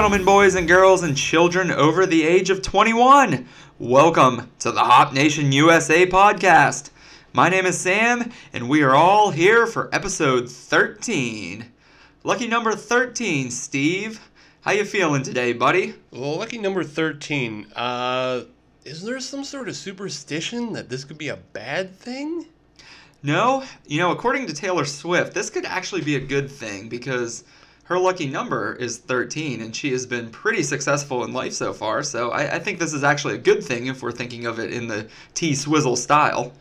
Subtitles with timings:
[0.00, 3.46] gentlemen, boys and girls, and children over the age of 21,
[3.78, 6.88] welcome to the Hop Nation USA podcast.
[7.34, 11.66] My name is Sam, and we are all here for episode 13.
[12.24, 14.26] Lucky number 13, Steve.
[14.62, 15.92] How you feeling today, buddy?
[16.10, 17.66] Well, lucky number 13.
[17.76, 18.44] Uh,
[18.86, 22.46] is there some sort of superstition that this could be a bad thing?
[23.22, 27.44] No, you know, according to Taylor Swift, this could actually be a good thing because
[27.90, 32.04] her lucky number is 13 and she has been pretty successful in life so far.
[32.04, 34.72] So I, I think this is actually a good thing if we're thinking of it
[34.72, 36.52] in the T Swizzle style.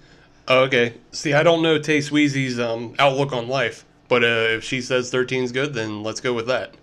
[0.48, 0.96] Okay.
[1.12, 5.12] See, I don't know Tay Sweezy's um, outlook on life, but uh, if she says
[5.12, 6.74] 13 is good, then let's go with that.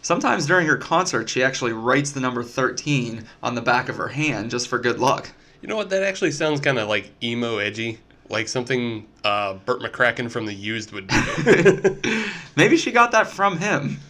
[0.00, 4.08] Sometimes during her concert, she actually writes the number 13 on the back of her
[4.08, 5.30] hand just for good luck.
[5.60, 5.90] You know what?
[5.90, 7.98] That actually sounds kind of like emo edgy.
[8.28, 12.24] Like something uh, Bert McCracken from The Used would do.
[12.56, 14.00] Maybe she got that from him.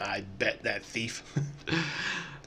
[0.00, 1.22] I bet that thief.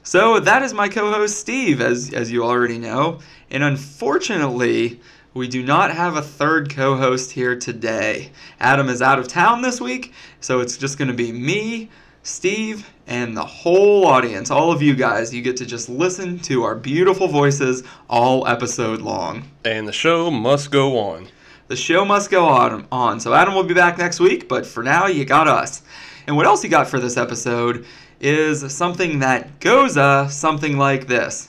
[0.06, 3.18] So that is my co-host Steve, as as you already know,
[3.50, 5.00] and unfortunately,
[5.34, 8.30] we do not have a third co-host here today.
[8.60, 11.90] Adam is out of town this week, so it's just going to be me,
[12.26, 14.50] Steve, and the whole audience.
[14.50, 19.00] All of you guys, you get to just listen to our beautiful voices all episode
[19.00, 19.48] long.
[19.64, 21.28] and the show must go on.
[21.68, 22.88] The show must go on.
[22.90, 23.20] on.
[23.20, 25.82] So Adam will be back next week, but for now, you got us.
[26.26, 27.86] And what else you got for this episode
[28.20, 31.48] is something that goes uh, something like this.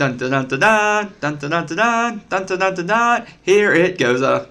[0.00, 3.26] Dun dun dun dun dun dun dun dun dun dun dun dun dun.
[3.42, 4.46] Here it goes uh.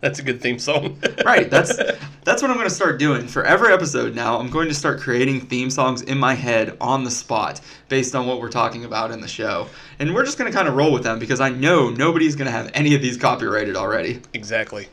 [0.00, 0.98] That's a good theme song.
[1.24, 1.76] Right, that's
[2.24, 4.38] that's what I'm going to start doing for every episode now.
[4.38, 8.26] I'm going to start creating theme songs in my head on the spot based on
[8.26, 9.68] what we're talking about in the show.
[9.98, 12.46] And we're just going to kind of roll with them because I know nobody's going
[12.46, 14.20] to have any of these copyrighted already.
[14.32, 14.88] exactly.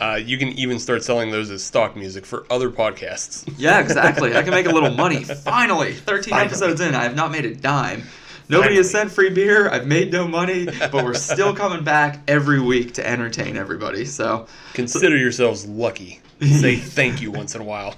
[0.00, 3.50] Uh, you can even start selling those as stock music for other podcasts.
[3.56, 4.36] Yeah, exactly.
[4.36, 5.22] I can make a little money.
[5.24, 6.46] Finally, 13 Finally.
[6.46, 8.02] episodes in, I have not made a dime.
[8.48, 9.70] Nobody has sent free beer.
[9.70, 14.04] I've made no money, but we're still coming back every week to entertain everybody.
[14.04, 16.20] So, Consider yourselves lucky.
[16.40, 17.94] Say thank you once in a while.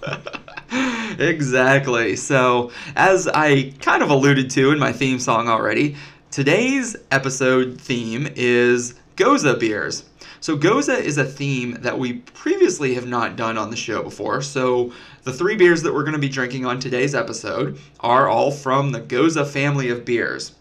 [1.18, 2.14] exactly.
[2.16, 5.96] So, as I kind of alluded to in my theme song already,
[6.30, 10.04] today's episode theme is Goza beers.
[10.40, 14.42] So, Goza is a theme that we previously have not done on the show before.
[14.42, 14.92] So,
[15.26, 18.92] the three beers that we're going to be drinking on today's episode are all from
[18.92, 20.52] the Goza family of beers.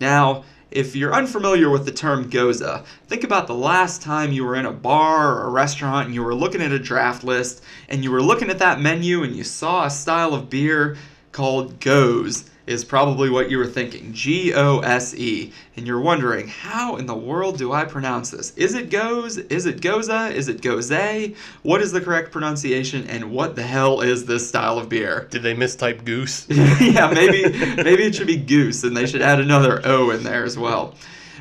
[0.00, 4.56] Now, if you're unfamiliar with the term goza, think about the last time you were
[4.56, 8.02] in a bar or a restaurant and you were looking at a draft list and
[8.02, 10.96] you were looking at that menu and you saw a style of beer
[11.30, 14.12] called goes is probably what you were thinking.
[14.12, 15.52] G O S E.
[15.76, 18.56] And you're wondering, how in the world do I pronounce this?
[18.56, 19.38] Is it goes?
[19.38, 20.28] Is it goza?
[20.28, 21.34] Is it goze?
[21.62, 25.26] What is the correct pronunciation and what the hell is this style of beer?
[25.30, 26.46] Did they mistype goose?
[26.48, 30.44] yeah, maybe maybe it should be goose, and they should add another O in there
[30.44, 30.94] as well.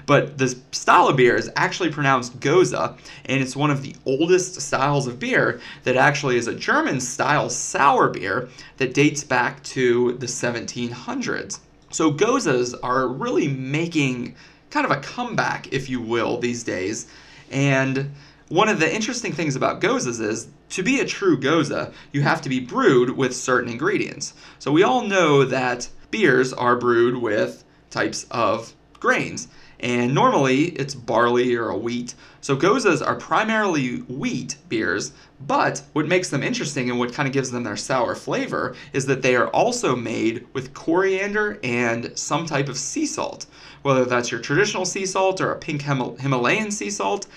[0.10, 4.60] But the style of beer is actually pronounced Goza, and it's one of the oldest
[4.60, 10.14] styles of beer that actually is a German style sour beer that dates back to
[10.14, 11.60] the 1700s.
[11.92, 14.34] So Gozas are really making
[14.72, 17.06] kind of a comeback, if you will, these days.
[17.52, 18.10] And
[18.48, 22.42] one of the interesting things about gozas is to be a true goza, you have
[22.42, 24.34] to be brewed with certain ingredients.
[24.58, 29.48] So we all know that beers are brewed with types of grains,
[29.80, 32.16] and normally it's barley or a wheat.
[32.42, 37.34] So gozas are primarily wheat beers, but what makes them interesting and what kind of
[37.34, 42.46] gives them their sour flavor is that they are also made with coriander and some
[42.46, 43.46] type of sea salt.
[43.82, 47.28] Whether that's your traditional sea salt or a pink Himal- Himalayan sea salt,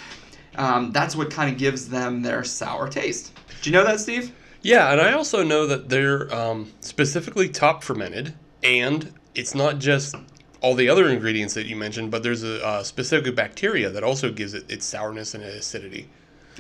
[0.56, 3.32] um, that's what kind of gives them their sour taste.
[3.62, 4.32] Do you know that, Steve?
[4.62, 10.14] Yeah, and I also know that they're um, specifically top fermented, and it's not just
[10.62, 14.30] all the other ingredients that you mentioned, but there's a uh, specific bacteria that also
[14.30, 16.08] gives it its sourness and acidity.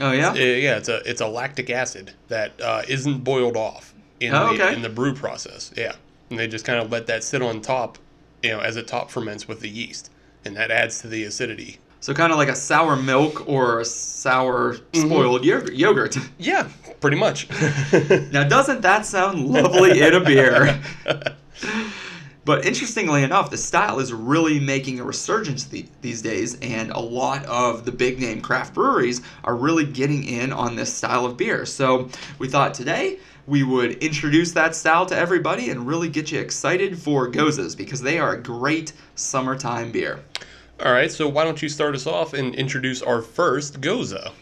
[0.00, 0.30] Oh yeah.
[0.30, 4.54] Uh, yeah, it's a it's a lactic acid that uh, isn't boiled off in Oh,
[4.56, 4.74] the okay.
[4.74, 5.72] in the brew process.
[5.76, 5.94] Yeah,
[6.30, 7.98] and they just kind of let that sit on top,
[8.42, 10.10] you know, as it top ferments with the yeast,
[10.44, 11.78] and that adds to the acidity.
[12.00, 15.74] So kind of like a sour milk or a sour spoiled yogurt.
[15.74, 16.16] yogurt.
[16.36, 16.68] Yeah,
[17.00, 17.46] pretty much.
[18.32, 20.82] Now, doesn't that sound lovely in a beer?
[22.44, 26.98] But interestingly enough, the style is really making a resurgence the, these days, and a
[26.98, 31.36] lot of the big name craft breweries are really getting in on this style of
[31.36, 31.64] beer.
[31.64, 32.08] So
[32.38, 36.98] we thought today we would introduce that style to everybody and really get you excited
[36.98, 40.20] for gozas because they are a great summertime beer.
[40.84, 44.32] All right, so why don't you start us off and introduce our first Goza?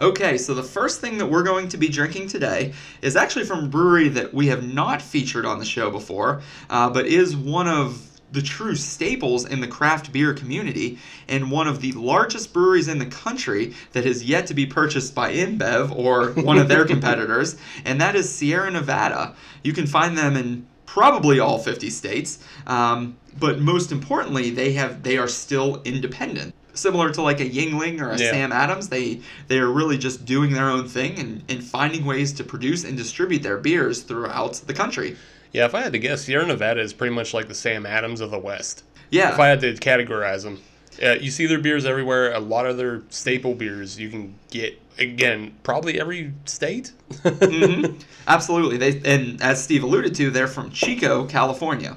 [0.00, 2.72] Okay, so the first thing that we're going to be drinking today
[3.02, 6.40] is actually from a brewery that we have not featured on the show before,
[6.70, 10.98] uh, but is one of the true staples in the craft beer community
[11.28, 15.16] and one of the largest breweries in the country that has yet to be purchased
[15.16, 19.34] by InBev or one of their competitors, and that is Sierra Nevada.
[19.64, 25.02] You can find them in probably all 50 states, um, but most importantly, they have
[25.02, 26.54] they are still independent.
[26.78, 28.30] Similar to like a Yuengling or a Yeah.
[28.30, 32.32] Sam Adams, they they are really just doing their own thing and, and finding ways
[32.34, 35.16] to produce and distribute their beers throughout the country.
[35.52, 38.20] Yeah, if I had to guess, Sierra Nevada is pretty much like the Sam Adams
[38.20, 38.84] of the West.
[39.10, 39.32] Yeah.
[39.32, 40.60] If I had to categorize them,
[41.02, 42.32] uh, you see their beers everywhere.
[42.34, 46.92] A lot of their staple beers you can get again probably every state.
[47.24, 48.00] Mhm.
[48.26, 48.76] Absolutely.
[48.76, 51.96] They and as Steve alluded to, they're from Chico, California.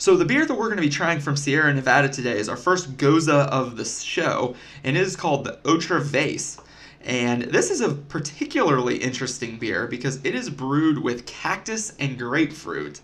[0.00, 2.56] So the beer that we're going to be trying from Sierra Nevada today is our
[2.56, 4.54] first Goza of the show,
[4.84, 6.60] and it is called the Otra Vez.
[7.04, 13.00] And this is a particularly interesting beer because it is brewed with cactus and grapefruit.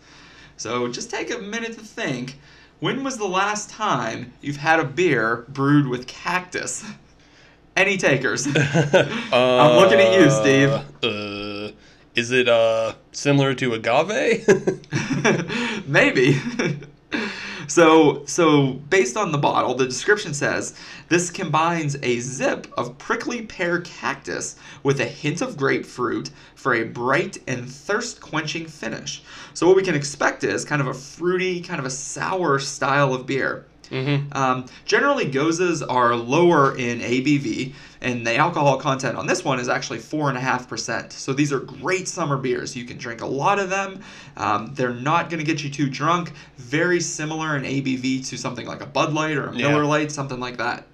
[0.57, 2.39] So just take a minute to think.
[2.79, 6.85] When was the last time you've had a beer brewed with cactus?
[7.77, 8.47] Any takers?
[8.57, 10.71] I'm looking at you, Steve.
[11.03, 11.54] Uh,
[12.15, 14.47] is it uh similar to agave?
[15.87, 16.41] Maybe.
[17.67, 20.75] so, so based on the bottle, the description says
[21.09, 26.85] this combines a zip of prickly pear cactus with a hint of grapefruit for a
[26.85, 29.23] bright and thirst-quenching finish.
[29.53, 33.13] So what we can expect is kind of a fruity, kind of a sour style
[33.13, 33.67] of beer.
[33.91, 34.37] Mm-hmm.
[34.37, 39.69] Um, generally, gozas are lower in ABV, and the alcohol content on this one is
[39.69, 41.13] actually four and a half percent.
[41.13, 42.77] So these are great summer beers.
[42.77, 44.01] You can drink a lot of them.
[44.37, 46.33] Um, they're not going to get you too drunk.
[46.57, 49.69] Very similar in ABV to something like a Bud Light or a Yeah.
[49.69, 50.87] Miller Light, something like that.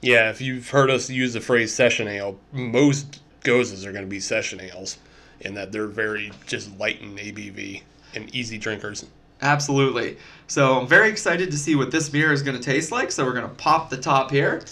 [0.00, 4.10] Yeah, if you've heard us use the phrase session ale, most gozas are going to
[4.10, 4.98] be session ales,
[5.40, 7.82] in that they're very just light in ABV
[8.14, 9.06] and easy drinkers.
[9.44, 10.16] Absolutely.
[10.46, 13.12] So I'm very excited to see what this beer is going to taste like.
[13.12, 14.62] So we're going to pop the top here.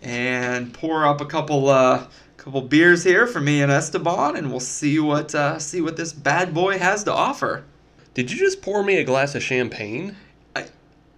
[0.00, 2.06] And pour up a couple uh
[2.36, 6.12] couple beers here for me and Esteban and we'll see what uh see what this
[6.12, 7.64] bad boy has to offer.
[8.14, 10.16] Did you just pour me a glass of champagne?
[10.56, 10.66] I-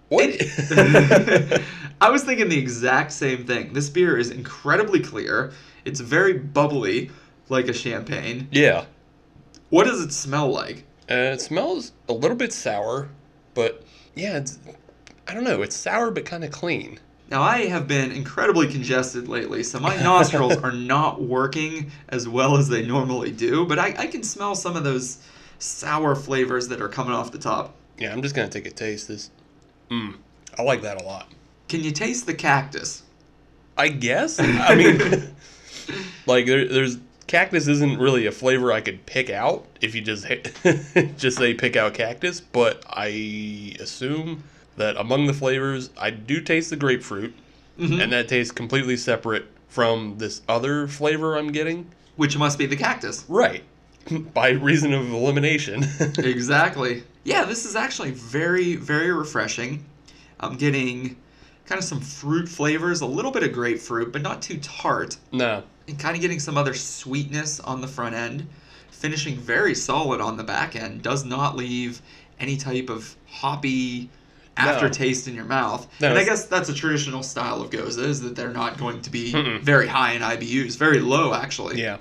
[0.09, 0.29] What?
[2.01, 3.73] I was thinking the exact same thing.
[3.73, 5.53] This beer is incredibly clear.
[5.85, 7.11] It's very bubbly
[7.49, 8.47] like a champagne.
[8.51, 8.85] yeah.
[9.71, 10.83] What does it smell like?
[11.09, 13.09] Uh, it smells a little bit sour,
[13.53, 13.83] but
[14.15, 14.59] yeah, it's
[15.27, 15.61] I don't know.
[15.61, 16.99] It's sour but kind of clean.
[17.29, 22.57] Now, I have been incredibly congested lately, so my nostrils are not working as well
[22.57, 25.19] as they normally do, but I, I can smell some of those
[25.57, 27.73] sour flavors that are coming off the top.
[27.97, 29.07] Yeah, I'm just gonna take a taste.
[29.07, 29.29] This,
[29.89, 30.17] mm,
[30.59, 31.31] I like that a lot.
[31.69, 33.03] Can you taste the cactus?
[33.77, 34.37] I guess.
[34.37, 34.99] I mean,
[36.25, 36.97] like there, there's
[37.31, 40.27] cactus isn't really a flavor I could pick out if you just
[41.17, 44.43] just say pick out cactus, but I assume
[44.75, 47.33] that among the flavors, I do taste the grapefruit,
[47.79, 48.03] Mhm.
[48.03, 51.87] and that tastes completely separate from this other flavor I'm getting.
[52.17, 53.23] Which must be the cactus.
[53.29, 53.63] Right.
[54.33, 55.85] By reason of elimination.
[56.17, 57.03] exactly.
[57.23, 59.85] Yeah, this is actually very, very refreshing.
[60.41, 61.15] I'm getting
[61.71, 65.15] kind of some fruit flavors, a little bit of grapefruit, but not too tart.
[65.31, 65.63] no.
[65.87, 68.45] and kind of getting some other sweetness on the front end,
[68.89, 71.01] finishing very solid on the back end.
[71.01, 72.01] Does not leave
[72.41, 74.09] any type of hoppy
[74.57, 75.87] aftertaste in your mouth.
[76.01, 79.01] No, and I guess that's a traditional style of goza is that they're not going
[79.03, 79.61] to be Mm-mm.
[79.61, 81.81] very high in IBUs, very low actually.
[81.81, 81.97] Yeah.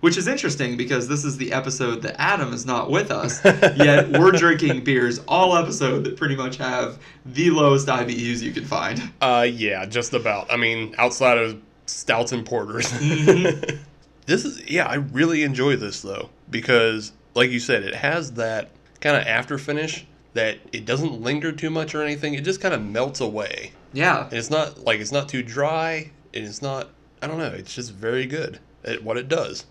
[0.00, 3.42] Which is interesting because this is the episode that Adam is not with us,
[3.76, 8.64] yet we're drinking beers all episode that pretty much have the lowest IBUs you can
[8.64, 9.02] find.
[9.22, 10.52] Uh, yeah, just about.
[10.52, 12.92] I mean, outside of stouts and porters.
[12.92, 13.78] Mhm.
[14.26, 18.70] this is, yeah, I really enjoy this though because, like you said, it has that
[19.00, 22.34] kind of after finish that it doesn't linger too much or anything.
[22.34, 24.24] It just kind of melts away, Yeah.
[24.24, 26.90] and it's not like it's not too dry, and it's not.
[27.22, 27.46] I don't know.
[27.46, 29.64] It's just very good at what it does.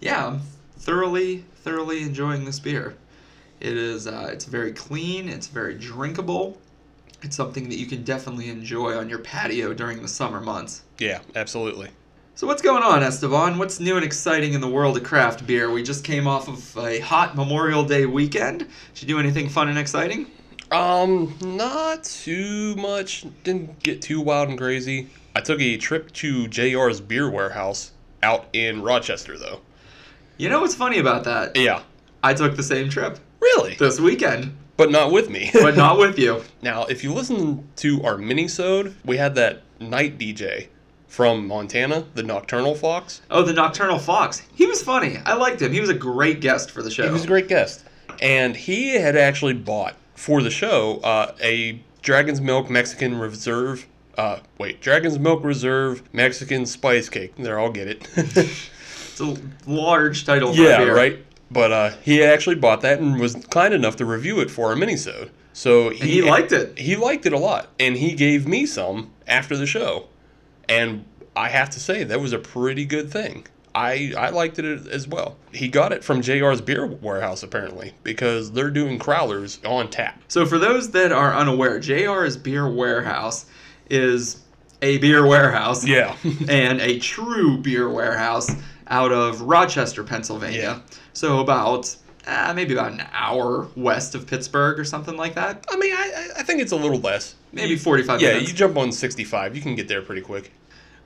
[0.00, 0.40] Yeah, I'm
[0.78, 2.94] thoroughly, thoroughly enjoying this beer.
[3.60, 5.28] It is, uh, it's very clean.
[5.28, 6.58] It's very drinkable.
[7.22, 10.82] It's something that you can definitely enjoy on your patio during the summer months.
[10.98, 11.90] Yeah, absolutely.
[12.34, 13.56] So what's going on, Esteban?
[13.56, 15.70] What's new and exciting in the world of craft beer?
[15.70, 18.66] We just came off of a hot Memorial Day weekend.
[18.92, 20.26] Did you do anything fun and exciting?
[20.70, 23.24] Um, not too much.
[23.42, 25.08] Didn't get too wild and crazy.
[25.34, 29.60] I took a trip to JR's Beer Warehouse out in Rochester, though.
[30.36, 31.56] You know what's funny about that?
[31.56, 31.82] Yeah.
[32.22, 33.74] I took the same trip Really?
[33.76, 35.50] this weekend, But not with me.
[35.52, 36.42] but not with you.
[36.62, 40.68] now, if you listen to our mini-sode, we had that night DJ
[41.06, 43.22] from Montana, the Nocturnal Fox.
[43.30, 44.42] Oh, the Nocturnal Fox.
[44.54, 45.18] He was funny.
[45.24, 45.72] I liked him.
[45.72, 47.04] He was a great guest for the show.
[47.06, 47.84] He was a great guest.
[48.20, 53.86] And he had actually bought for the show uh, a Dragon's Milk Mexican Reserve.
[54.18, 57.34] Uh, wait, Dragon's Milk Reserve Mexican Spice Cake.
[57.36, 58.08] There, I'll get it.
[59.20, 59.20] it's
[59.66, 60.54] a large title.
[60.54, 61.24] Yeah, right.
[61.50, 64.76] But uh, he actually bought that and was kind enough to review it for a
[64.76, 65.30] minisode.
[65.52, 66.78] So And he liked it.
[66.78, 70.08] He liked it a lot, and he gave me some after the show,
[70.68, 71.04] and
[71.34, 73.46] I have to say that was a pretty good thing.
[73.74, 75.36] I I liked it as well.
[75.52, 80.20] He got it from JR's Beer Warehouse apparently because they're doing crowlers on tap.
[80.28, 83.46] So for those that are unaware, JR's Beer Warehouse
[83.88, 84.42] is
[84.82, 85.86] a beer warehouse.
[85.86, 86.16] Yeah.
[86.48, 88.50] and a true beer warehouse
[88.88, 90.82] out of Rochester, Pennsylvania.
[91.12, 91.94] So about
[92.26, 95.64] uh, maybe about an hour west of Pittsburgh or something like that.
[95.70, 97.34] I mean, I I- think it's a little less.
[97.52, 98.48] Maybe You- 45 Yeah, minutes.
[98.50, 100.52] you jump on 65, you can get there pretty quick.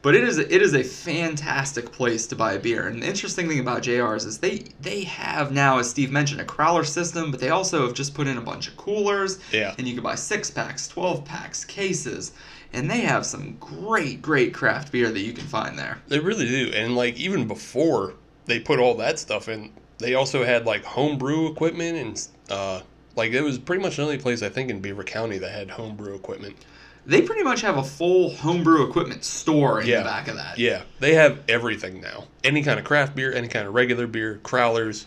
[0.03, 2.87] But it is a, it is a fantastic place to buy a beer.
[2.89, 6.45] And the interesting thing about JR's is they they have now, as Steve mentioned, a
[6.45, 9.39] crowler system, but they also have just put in a bunch of coolers.
[9.53, 9.75] Yeah.
[9.77, 12.33] And you can buy six packs, twelve packs, cases,
[12.73, 15.99] and they have some great great craft beer that you can find there.
[16.09, 16.73] They really do.
[16.75, 18.15] And like even before
[18.47, 22.81] they put all that stuff in, they also had like homebrew equipment and uh
[23.17, 25.71] like it was pretty much the only place I think in Beaver County that had
[25.71, 26.57] homebrew equipment.
[27.07, 29.99] They pretty much have a full homebrew equipment store in Yeah.
[30.01, 30.59] the back of that.
[30.59, 32.25] Yeah, they have everything now.
[32.45, 35.07] Any kind of craft beer, any kind of regular beer, crowlers.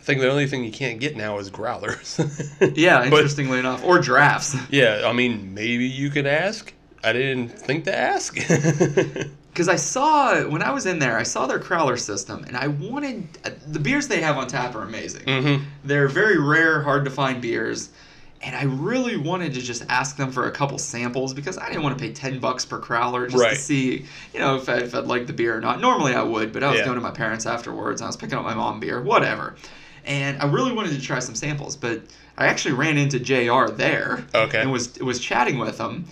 [0.00, 2.18] I think the only thing you can't get now is growlers.
[2.74, 4.56] Yeah, But- interestingly enough, or drafts.
[4.70, 6.72] yeah, I mean, maybe you could ask.
[7.04, 8.36] I didn't think to ask.
[9.50, 12.68] Because I saw when I was in there, I saw their crowler system, and I
[12.68, 13.26] wanted
[13.66, 15.24] the beers they have on tap are amazing.
[15.24, 17.90] hmm They're very rare, hard to find beers,
[18.40, 21.82] and I really wanted to just ask them for a couple samples because I didn't
[21.82, 23.50] want to pay ten bucks per crowler just Right.
[23.50, 25.80] to see, you know, if, I, if I'd like the beer or not.
[25.80, 26.84] Normally I would, but I was Yeah.
[26.84, 29.56] going to my parents afterwards, and I was picking up my mom beer, whatever.
[30.04, 32.00] And I really wanted to try some samples, but
[32.36, 33.72] I actually ran into Jr.
[33.74, 34.60] there Okay.
[34.60, 36.06] and was was chatting with him,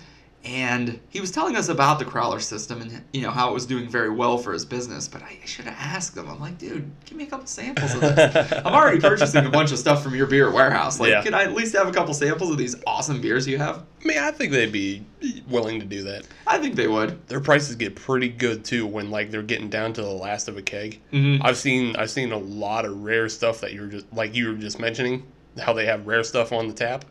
[0.47, 3.65] and he was telling us about the crowler system and you know how it was
[3.65, 5.07] doing very well for his business.
[5.07, 6.29] But I should have asked him.
[6.29, 8.51] I'm like, dude, give me a couple samples of this.
[8.65, 10.99] I'm already purchasing a bunch of stuff from your beer warehouse.
[10.99, 11.21] Like, Yeah.
[11.23, 13.83] can I at least have a couple samples of these awesome beers you have?
[14.03, 15.03] I mean, I think they'd be
[15.49, 16.25] willing to do that.
[16.45, 17.27] I think they would.
[17.27, 20.55] Their prices get pretty good too when like they're getting down to the last of
[20.57, 21.01] a keg.
[21.11, 21.41] Mhm.
[21.43, 24.53] I've seen I've seen a lot of rare stuff that you're just like you were
[24.55, 25.23] just mentioning
[25.59, 27.03] how they have rare stuff on the tap.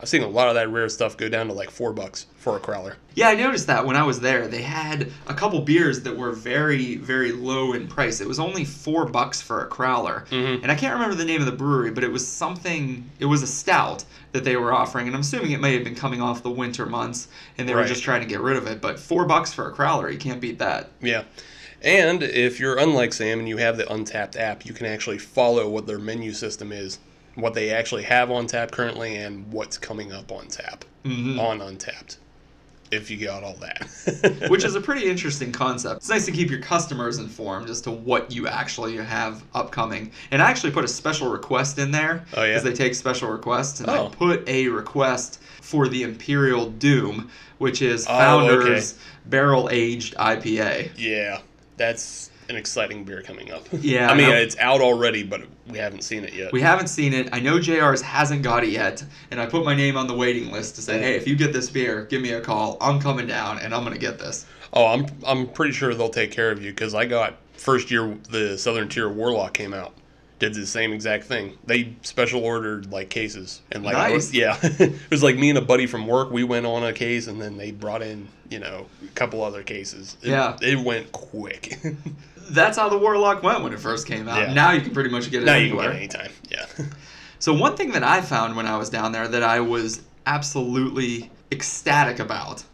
[0.00, 2.56] I've seen a lot of that rare stuff go down to like four bucks for
[2.56, 2.94] a crowler.
[3.14, 4.48] Yeah, I noticed that when I was there.
[4.48, 8.20] They had a couple beers that were very, very low in price.
[8.20, 10.26] It was only four bucks for a crowler.
[10.28, 10.62] Mhm.
[10.62, 13.42] And I can't remember the name of the brewery, but it was something, it was
[13.42, 15.06] a stout that they were offering.
[15.06, 17.84] And I'm assuming it may have been coming off the winter months and they were
[17.84, 18.80] just trying to get rid of it.
[18.80, 20.90] But four bucks for a crowler, you can't beat that.
[21.00, 21.22] Yeah.
[21.82, 25.68] And if you're unlike Sam and you have the Untappd app, you can actually follow
[25.68, 26.98] what their menu system is,
[27.34, 31.38] what they actually have on tap currently, and what's coming up on tap Mhm.
[31.38, 32.16] on Untappd.
[32.90, 34.46] If you got all that.
[34.50, 35.96] Which is a pretty interesting concept.
[35.96, 40.12] It's nice to keep your customers informed as to what you actually have upcoming.
[40.30, 42.60] And I actually put a special request in there Oh, yeah?
[42.60, 44.06] they take special requests, and Oh.
[44.06, 48.94] I put a request for the Imperial Doom, which is Oh, Founders
[49.26, 50.90] Barrel Aged IPA.
[50.96, 51.40] yeah,
[51.76, 53.66] that's an exciting beer coming up.
[53.72, 56.52] Yeah, I mean, I- it's out already, but we haven't seen it yet.
[56.52, 57.28] We haven't seen it.
[57.32, 60.50] I know JR's hasn't got it yet, and I put my name on the waiting
[60.52, 62.76] list to say, hey, if you get this beer, give me a call.
[62.80, 64.44] I'm coming down, and I'm gonna get this.
[64.72, 68.16] Oh, I'm I'm pretty sure they'll take care of you because I got first year
[68.30, 69.94] the Southern Tier Warlock came out,
[70.40, 71.56] did the same exact thing.
[71.64, 74.12] They special ordered like cases and like Nice.
[74.12, 76.30] was- yeah, it was like me and a buddy from work.
[76.30, 79.62] We went on a case and then they brought in you know a couple other
[79.62, 80.16] cases.
[80.22, 80.56] It, Yeah.
[80.60, 81.78] it went quick.
[82.50, 84.38] That's how the Warlock went when it first came out.
[84.38, 84.52] Yeah.
[84.52, 85.92] Now you can pretty much get it now you can anywhere.
[85.92, 86.32] get it anytime.
[86.50, 86.66] Yeah.
[87.44, 91.30] So one thing that I found when I was down there that I was absolutely
[91.52, 92.64] ecstatic about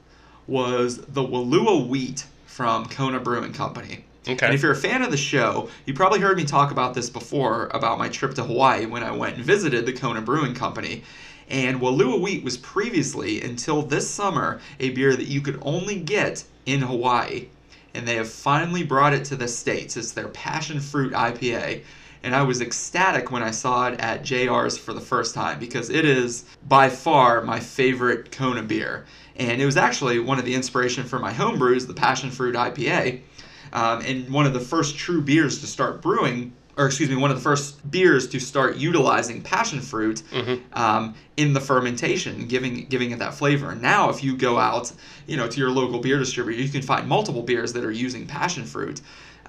[0.46, 4.04] was the Wailua wheat from Kona Brewing Company.
[4.28, 4.46] Okay.
[4.46, 7.10] And if you're a fan of the show, you probably heard me talk about this
[7.10, 11.02] before about my trip to Hawaii when I went and visited the Kona Brewing Company.
[11.48, 16.44] And Wailua Wheat was previously, until this summer, a beer that you could only get
[16.64, 17.48] in Hawaii.
[17.94, 19.96] And they have finally brought it to the States.
[19.96, 21.82] It's their passion fruit IPA.
[22.22, 25.88] And I was ecstatic when I saw it at JR's for the first time because
[25.88, 29.06] it is by far my favorite Kona beer.
[29.36, 32.54] And it was actually one of the inspiration for my home brews, the passion fruit
[32.54, 33.20] IPA.
[33.72, 37.30] Um, and one of the first true beers to start brewing or excuse me, one
[37.30, 40.22] of the first beers to start utilizing passion fruit
[40.72, 43.70] um, in the fermentation, giving giving it that flavor.
[43.70, 44.92] And now, if you go out,
[45.26, 48.26] you know, to your local beer distributor, you can find multiple beers that are using
[48.26, 49.00] passion fruit.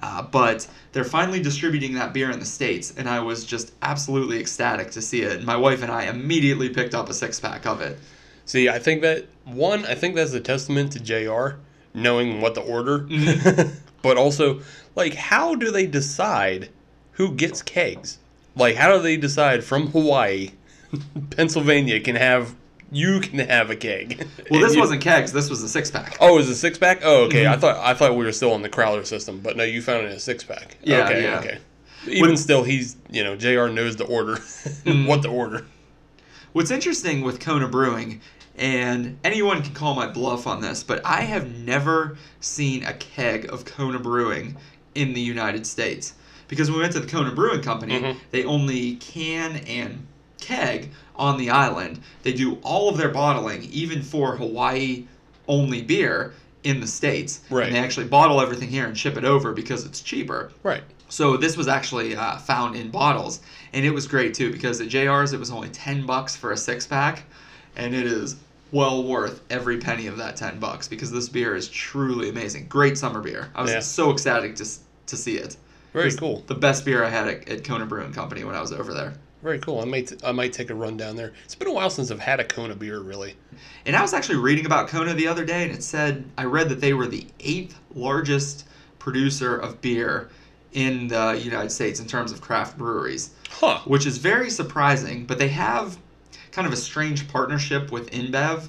[0.02, 4.40] Uh, but they're finally distributing that beer in the states, and I was just absolutely
[4.40, 5.44] ecstatic to see it.
[5.44, 8.00] My wife and I immediately picked up a six pack of it.
[8.44, 11.60] See, I think that one, I think that's a testament to JR
[11.94, 13.06] knowing what to order,
[14.02, 14.60] but also
[14.94, 16.70] like how do they decide
[17.12, 18.18] who gets kegs?
[18.56, 20.50] Like how do they decide from Hawaii,
[21.30, 22.54] Pennsylvania can have
[22.90, 24.26] you can have a keg?
[24.50, 25.32] Well, this you- wasn't kegs.
[25.32, 26.16] This was a six pack.
[26.20, 27.00] Oh, it was a six pack?
[27.02, 27.44] Oh, okay.
[27.44, 27.52] Mhm.
[27.52, 30.04] I thought I thought we were still on the Crowler system, but no, you found
[30.04, 30.76] it in a six pack.
[30.82, 31.38] Yeah, okay, yeah.
[31.38, 31.58] okay.
[32.06, 33.68] Even still, he's you know Jr.
[33.72, 35.06] knows the order, Mm-hmm.
[35.06, 35.64] what the order.
[36.52, 38.20] What's interesting with Kona Brewing,
[38.56, 43.50] and anyone can call my bluff on this, but I have never seen a keg
[43.50, 44.56] of Kona Brewing
[44.94, 46.12] in the United States.
[46.48, 48.16] Because when we went to the Kona Brewing Company, Mhm.
[48.30, 50.06] they only can and
[50.40, 52.00] keg on the island.
[52.22, 55.04] They do all of their bottling, even for Hawaii
[55.48, 56.34] only beer,
[56.64, 57.40] in the States.
[57.50, 57.66] Right.
[57.66, 60.52] And they actually bottle everything here and ship it over because it's cheaper.
[60.62, 60.82] Right.
[61.08, 63.40] So this was actually uh, found in bottles,
[63.72, 66.56] and it was great too because at JR's it was only ten bucks for a
[66.56, 67.24] six pack,
[67.76, 68.36] and it is
[68.70, 72.66] well worth every penny of that ten bucks because this beer is truly amazing.
[72.68, 73.50] Great summer beer.
[73.54, 73.80] I was Yeah.
[73.80, 74.66] so ecstatic to
[75.06, 75.56] to see it.
[75.92, 76.42] Very cool.
[76.46, 79.14] The best beer I had at, at Kona Brewing Company when I was over there.
[79.42, 79.80] Very cool.
[79.80, 81.32] I might I might take a run down there.
[81.44, 83.34] It's been a while since I've had a Kona beer, really.
[83.84, 86.68] And I was actually reading about Kona the other day, and it said I read
[86.68, 88.66] that they were the eighth largest
[89.00, 90.30] producer of beer
[90.72, 93.30] in the United States in terms of craft breweries.
[93.50, 93.80] Huh.
[93.84, 95.24] which is very surprising.
[95.26, 95.98] But they have
[96.52, 98.68] kind of a strange partnership with InBev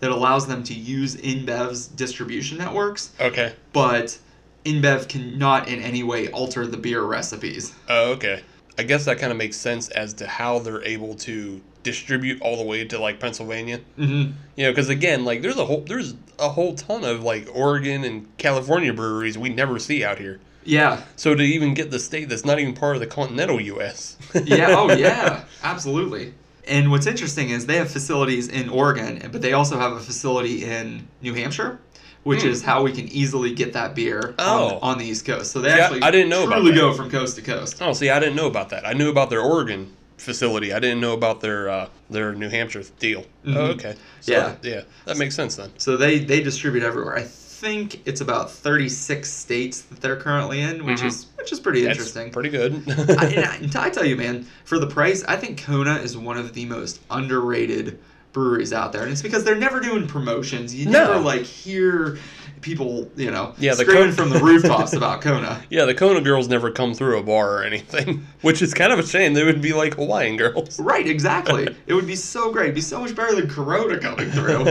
[0.00, 3.54] that allows them to use InBev's distribution networks, Okay.
[3.72, 4.18] but
[4.64, 7.74] InBev cannot in any way alter the beer recipes.
[7.88, 8.42] Oh, okay.
[8.78, 12.56] I guess that kind of makes sense as to how they're able to distribute all
[12.56, 13.80] the way to like Pennsylvania.
[13.98, 14.32] Mm-hmm.
[14.56, 18.04] You know, because again, like there's a whole there's a whole ton of like Oregon
[18.04, 20.40] and California breweries we never see out here.
[20.66, 24.16] Yeah, So to even get the state that's not even part of the continental U.S.
[24.44, 26.32] yeah, oh yeah, absolutely.
[26.66, 30.64] And what's interesting is they have facilities in Oregon, but they also have a facility
[30.64, 31.78] in New Hampshire,
[32.24, 32.48] which Hmm.
[32.48, 34.66] is how we can easily get that beer Oh.
[34.82, 35.52] on, on the East Coast.
[35.52, 36.76] So they Yeah, actually I didn't know about truly that.
[36.78, 37.76] go from coast to coast.
[37.80, 38.86] Oh, see, I didn't know about that.
[38.86, 40.72] I knew about their Oregon facility.
[40.72, 43.24] I didn't know about their uh, their New Hampshire deal.
[43.46, 43.56] Mhm.
[43.56, 43.94] Oh, okay.
[44.20, 44.52] So, Yeah.
[44.62, 45.70] yeah, that makes sense then.
[45.78, 47.16] So they they distribute everywhere.
[47.16, 51.06] I think it's about 36 states that they're currently in, which Mhm.
[51.06, 52.30] is which is pretty That's interesting.
[52.30, 52.82] pretty good.
[53.18, 56.54] I, I, I tell you, man, for the price, I think Kona is one of
[56.54, 57.98] the most underrated
[58.34, 60.74] breweries out there, and it's because they're never doing promotions.
[60.74, 61.06] You No.
[61.06, 62.18] never like hear
[62.60, 65.62] people, you know, Yeah, the screaming Kona- from the rooftops about Kona.
[65.70, 68.98] yeah, the Kona girls never come through a bar or anything, which is kind of
[68.98, 69.32] a shame.
[69.34, 70.78] They would be like Hawaiian girls.
[70.80, 71.68] Right, exactly.
[71.86, 72.64] it would be so great.
[72.64, 74.64] It'd be so much better than Corona coming through.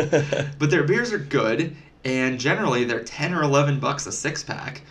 [0.60, 4.82] but their beers are good, and generally they're ten or eleven bucks a six pack.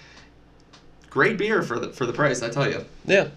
[1.11, 2.85] Great beer for the for the price, I tell you.
[3.05, 3.29] Yeah.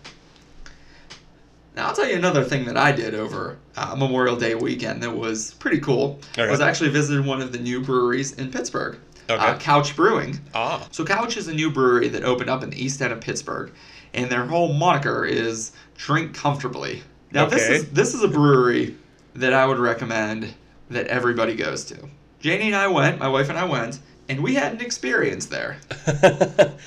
[1.76, 5.16] Now I'll tell you another thing that I did over uh, Memorial Day weekend that
[5.16, 6.20] was pretty cool.
[6.38, 6.50] Okay.
[6.50, 8.98] Was actually visited one of the new breweries in Pittsburgh,
[9.30, 9.44] Okay.
[9.44, 10.40] uh, Couch Brewing.
[10.54, 10.88] Ah.
[10.92, 13.72] So Couch is a new brewery that opened up in the east end of Pittsburgh,
[14.14, 18.96] and their whole moniker is "Drink comfortably." Now this is this is a brewery
[19.34, 20.54] that I would recommend
[20.90, 22.08] that everybody goes to.
[22.40, 25.78] Janie and I went, my wife and I went, and we had an experience there.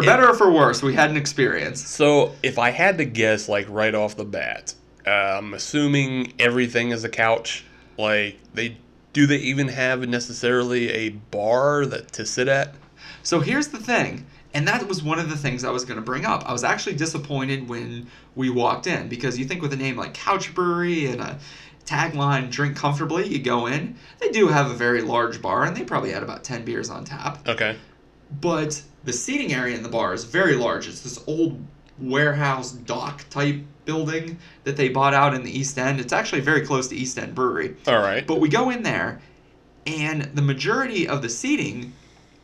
[0.00, 1.86] For better or for worse, we had an experience.
[1.86, 4.74] so, if I had to guess, like right off the bat,
[5.06, 7.64] uh, I'm assuming everything is a couch.
[7.98, 8.76] Like they
[9.12, 12.74] do they even have necessarily a bar that to sit at?
[13.22, 16.04] So here's the thing, and that was one of the things I was going to
[16.04, 16.46] bring up.
[16.46, 20.12] I was actually disappointed when we walked in because you think with a name like
[20.12, 21.38] Couch Brewery and a
[21.86, 23.96] tagline "Drink comfortably," you go in.
[24.18, 27.04] They do have a very large bar, and they probably had about ten beers on
[27.04, 27.48] tap.
[27.48, 27.76] Okay.
[28.40, 30.88] But the seating area in the bar is very large.
[30.88, 31.64] It's this old
[31.98, 36.00] warehouse dock type building that they bought out in the East End.
[36.00, 37.76] It's actually very close to East End Brewery.
[37.86, 38.26] All right.
[38.26, 39.20] But we go in there,
[39.86, 41.92] and the majority of the seating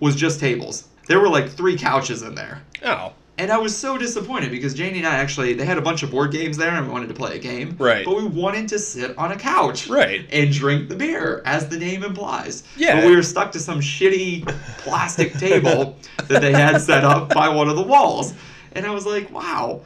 [0.01, 0.88] was just tables.
[1.09, 2.62] There were like three couches in there.
[2.85, 3.12] Oh.
[3.38, 6.11] And I was so disappointed because Janie and I actually they had a bunch of
[6.11, 7.75] board games there and we wanted to play a game.
[7.79, 8.05] Right.
[8.05, 9.88] But we wanted to sit on a couch.
[9.88, 10.27] Right.
[10.31, 12.62] And drink the beer, as the name implies.
[12.77, 12.97] Yeah.
[12.97, 14.47] But we were stuck to some shitty
[14.79, 15.97] plastic table
[16.29, 18.35] that they had set up by one of the walls.
[18.73, 19.81] And I was like, wow.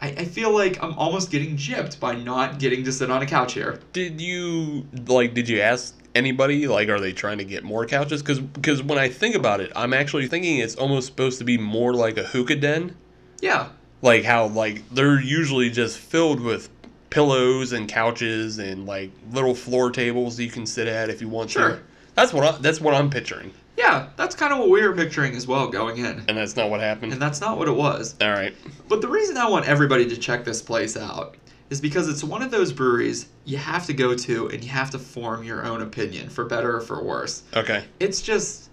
[0.00, 3.26] I, I feel like I'm almost getting gypped by not getting to sit on a
[3.26, 3.80] couch here.
[3.92, 5.34] Did you like?
[5.34, 6.66] Did you ask anybody?
[6.66, 8.22] Like, are they trying to get more couches?
[8.22, 11.58] Because because when I think about it, I'm actually thinking it's almost supposed to be
[11.58, 12.96] more like a hookah den.
[13.40, 13.68] Yeah.
[14.02, 16.68] like how like they're usually just filled with
[17.10, 21.50] pillows and couches and like little floor tables you can sit at if you want
[21.50, 21.70] Sure.
[21.70, 21.80] to.
[22.14, 25.34] That's what I, that's what I'm picturing, Yeah, that's kind of what we were picturing
[25.34, 26.22] as well going in.
[26.28, 27.12] and that's not what happened.
[27.12, 28.14] And that's not what it was.
[28.20, 28.54] All right.
[28.88, 31.36] But the reason I want everybody to check this place out
[31.72, 34.90] is because it's one of those breweries you have to go to and you have
[34.90, 37.44] to form your own opinion, for better or for worse.
[37.56, 37.82] Okay.
[37.98, 38.68] It's just,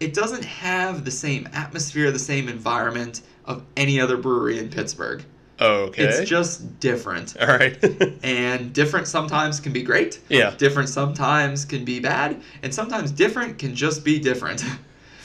[0.00, 5.24] it doesn't have the same atmosphere, the same environment of any other brewery in Pittsburgh.
[5.58, 6.04] Okay.
[6.04, 7.34] It's just different.
[7.40, 7.82] All right.
[8.22, 10.54] And different sometimes can be great, yeah.
[10.58, 14.62] different sometimes can be bad, and sometimes different can just be different.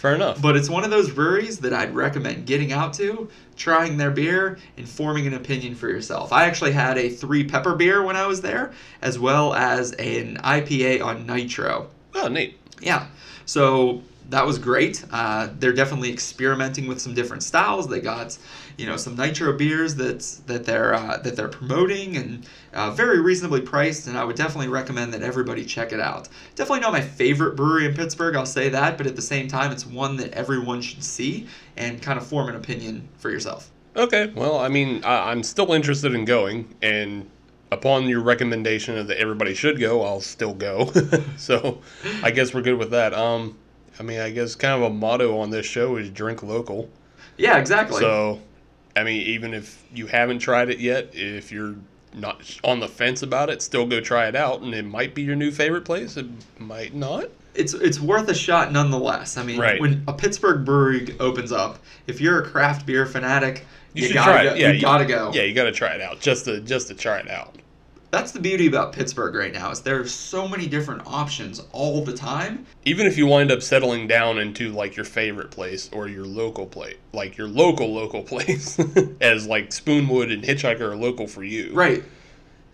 [0.02, 0.42] Fair enough.
[0.42, 4.58] But it's one of those breweries that I'd recommend getting out to, trying their beer,
[4.76, 6.34] and forming an opinion for yourself.
[6.34, 10.38] I actually had a three pepper beer when I was there, as well as an
[10.38, 11.88] IPA on Nitro.
[12.16, 12.58] oh, neat.
[12.82, 13.10] Yeah,
[13.46, 15.06] so that was great.
[15.12, 17.88] Uh, they're definitely experimenting with some different styles.
[17.88, 18.36] They got,
[18.78, 23.20] you know, some nitro beers that's that they're uh, that they're promoting and uh, very
[23.22, 24.08] reasonably priced.
[24.08, 26.30] And I would definitely recommend that everybody check it out.
[26.56, 28.36] Definitely not my favorite brewery in Pittsburgh.
[28.36, 32.02] I'll say that, but at the same time, it's one that everyone should see and
[32.02, 33.72] kind of form an opinion for yourself.
[33.96, 34.28] Okay.
[34.36, 37.30] Well, I mean, I, I'm still interested in going, and
[37.72, 40.92] upon your recommendation of that everybody should go, I'll still go.
[41.38, 41.82] so,
[42.24, 43.14] I guess we're good with that.
[43.14, 43.58] Um,
[44.00, 46.90] I mean, I guess kind of a motto on this show is drink local.
[47.38, 48.00] Yeah, exactly.
[48.00, 48.40] So,
[48.96, 51.76] I mean, even if you haven't tried it yet, if you're
[52.14, 55.22] not on the fence about it, still go try it out, and it might be
[55.22, 56.18] your new favorite place.
[56.18, 56.26] It
[56.60, 57.26] might not.
[57.56, 59.38] it's it's worth a shot nonetheless.
[59.38, 59.80] I mean, Right.
[59.80, 64.50] when a Pittsburgh brewery opens up, if you're a craft beer fanatic, You, you, gotta
[64.50, 64.56] go.
[64.56, 65.32] Yeah, you, gotta go.
[65.34, 67.56] Yeah, you got to try it out just to just to try it out.
[68.12, 72.04] That's the beauty about Pittsburgh right now is there are so many different options all
[72.04, 72.66] the time.
[72.84, 76.66] even if you wind up settling down into like your favorite place or your local
[76.66, 78.78] place, like your local local place,
[79.22, 82.04] as like Spoonwood and Hitchhiker are local for you, Right.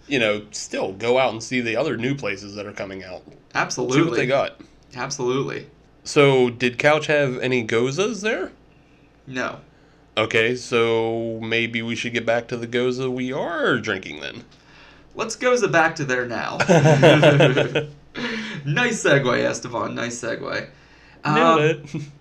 [0.08, 3.24] You know, still go out and see the other new places that are coming out.
[3.54, 4.60] Absolutely, See what they got.
[4.96, 5.68] Absolutely.
[6.06, 8.54] So, did Couch have any gozas there?
[9.28, 9.60] No.
[10.18, 14.46] Okay, so maybe we should get back to the goza we are drinking then.
[15.18, 16.58] Let's go goza back to there now.
[18.66, 19.96] nice segue, Esteban.
[19.96, 20.70] Nice segue.
[21.26, 22.02] Nailed Um, it.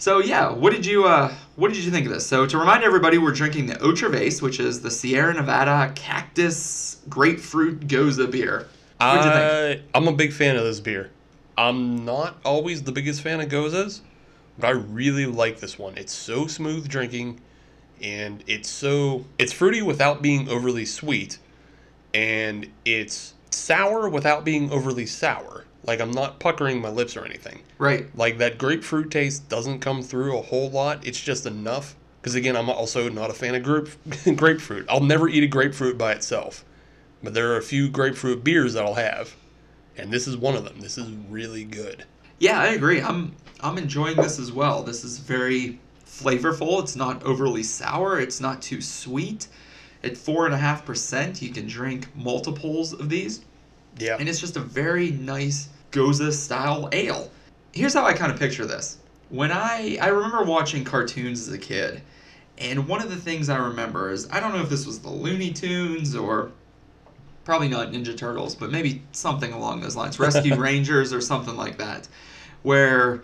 [0.00, 2.24] So yeah, what did you uh, what did you think of this?
[2.24, 6.98] So to remind everybody, we're drinking the Otra Vez, which is the Sierra Nevada Cactus
[7.08, 8.68] Grapefruit Goza beer.
[9.00, 9.82] What'd you think?
[9.82, 11.10] I, I'm a big fan of this beer.
[11.56, 14.02] I'm not always the biggest fan of gozas,
[14.56, 15.98] but I really like this one.
[15.98, 17.40] It's so smooth drinking,
[18.00, 21.38] and it's so it's fruity without being overly sweet,
[22.14, 25.64] and it's sour without being overly sour.
[25.84, 27.62] Like I'm not puckering my lips or anything.
[27.78, 28.06] Right.
[28.16, 31.06] Like that grapefruit taste doesn't come through a whole lot.
[31.06, 31.96] It's just enough.
[32.20, 33.88] Because again, I'm also not a fan of grape,
[34.36, 34.86] grapefruit.
[34.88, 36.64] I'll never eat a grapefruit by itself.
[37.22, 39.34] But there are a few grapefruit beers that I'll have.
[39.96, 40.80] And this is one of them.
[40.80, 42.04] This is really good.
[42.38, 43.00] Yeah, I agree.
[43.00, 44.82] I'm I'm enjoying this as well.
[44.82, 46.80] This is very flavorful.
[46.82, 48.20] It's not overly sour.
[48.20, 49.48] It's not too sweet.
[50.04, 53.42] At four and a half percent, you can drink multiples of these.
[53.98, 54.16] Yeah.
[54.18, 57.30] and it's just a very nice goza style ale.
[57.72, 58.98] Here's how I kind of picture this.
[59.30, 62.02] When I I remember watching cartoons as a kid,
[62.58, 65.10] and one of the things I remember is I don't know if this was the
[65.10, 66.52] Looney Tunes or
[67.44, 71.78] probably not Ninja Turtles, but maybe something along those lines, Rescue Rangers or something like
[71.78, 72.06] that,
[72.62, 73.22] where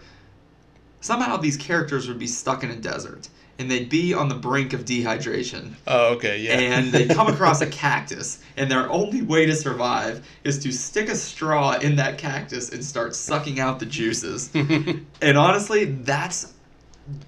[1.00, 3.28] somehow these characters would be stuck in a desert
[3.58, 6.40] and they'd be on the brink of dehydration Oh, okay.
[6.40, 6.58] Yeah.
[6.58, 11.08] and they come across a cactus, and their only way to survive is to stick
[11.08, 14.50] a straw in that cactus and start sucking out the juices.
[14.54, 16.52] and honestly, that's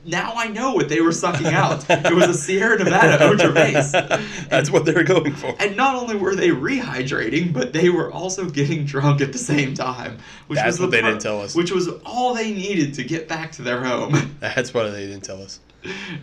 [0.07, 1.85] now I know what they were sucking out.
[1.91, 3.93] It was a Sierra Nevada Otra Vez.
[4.49, 5.55] That's what they were going for.
[5.59, 9.75] And not only were they rehydrating, but they were also getting drunk at the same
[9.75, 10.17] time.
[10.47, 11.55] Which That's was the what they part- didn't tell us.
[11.55, 14.37] Which was all they needed to get back to their home.
[14.41, 15.61] That's what they didn't tell us.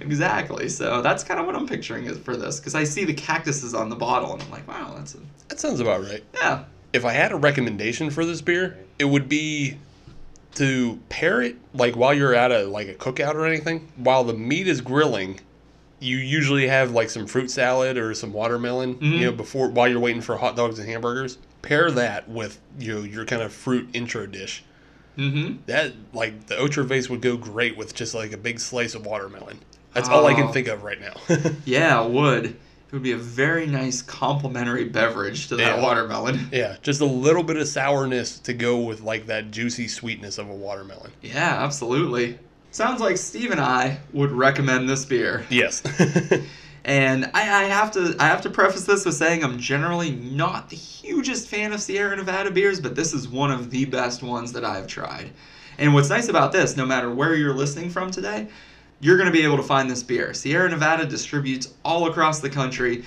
[0.02, 0.70] Exactly.
[0.70, 3.74] So that's kind of what I'm picturing is for this, because I see the cactuses
[3.74, 6.24] on the bottle, and I'm like, wow, that's a That sounds about right.
[6.36, 6.64] yeah.
[6.94, 9.78] if I had a recommendation for this beer, it would be
[10.56, 13.88] to pair it like while you're at a like a cookout or anything.
[13.98, 15.40] While the meat is grilling,
[16.00, 19.20] you usually have like some fruit salad or some watermelon, Mhm.
[19.20, 21.38] you know, before while you're waiting for hot dogs and hamburgers.
[21.64, 24.64] Pair that with you know your kind of fruit intro dish.
[25.18, 25.58] Mm-hmm.
[25.68, 29.06] That like the Otra Vez would go great with just like a big slice of
[29.06, 29.60] watermelon.
[29.94, 30.52] That's all I can Oh.
[30.52, 31.14] think of right now.
[31.66, 32.46] Yeah, it would.
[32.46, 32.58] It
[32.98, 35.82] would be a very nice complimentary beverage to that Yeah.
[35.84, 36.48] watermelon.
[36.52, 40.50] yeah, just a little bit of sourness to go with like that juicy sweetness of
[40.50, 41.12] a watermelon.
[41.22, 42.38] Yeah, absolutely.
[42.72, 45.46] Sounds like Steve and I would recommend this beer.
[45.50, 45.82] Yes.
[46.86, 50.70] And I, I have to I have to preface this with saying I'm generally not
[50.70, 54.52] the hugest fan of Sierra Nevada beers, but this is one of the best ones
[54.52, 55.32] that I've tried.
[55.78, 58.48] And what's nice about this, no matter where you're listening from today,
[59.00, 60.34] you're going to be able to find this beer.
[60.34, 63.04] Sierra Nevada distributes all across the country.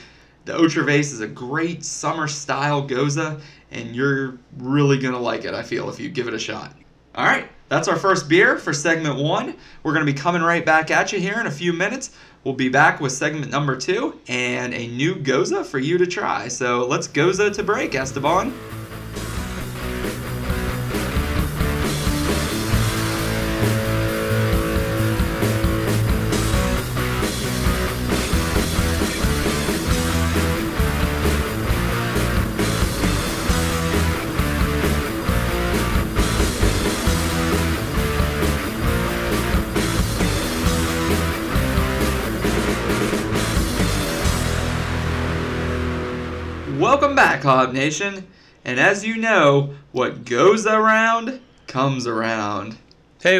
[0.46, 5.44] The Otra Vez is a great summer style goza, and you're really going to like
[5.44, 6.72] it, I feel, if you give it a shot.
[7.14, 9.56] All right, that's our first beer for segment one.
[9.82, 12.10] We're going to be coming right back at you here in a few minutes.
[12.46, 16.46] We'll be back with segment number two and a new goza for you to try.
[16.46, 18.54] So let's goza to break, Esteban.
[47.46, 48.26] Hop Nation.
[48.64, 52.76] And as you know, what goes around comes around.
[53.22, 53.38] Hey!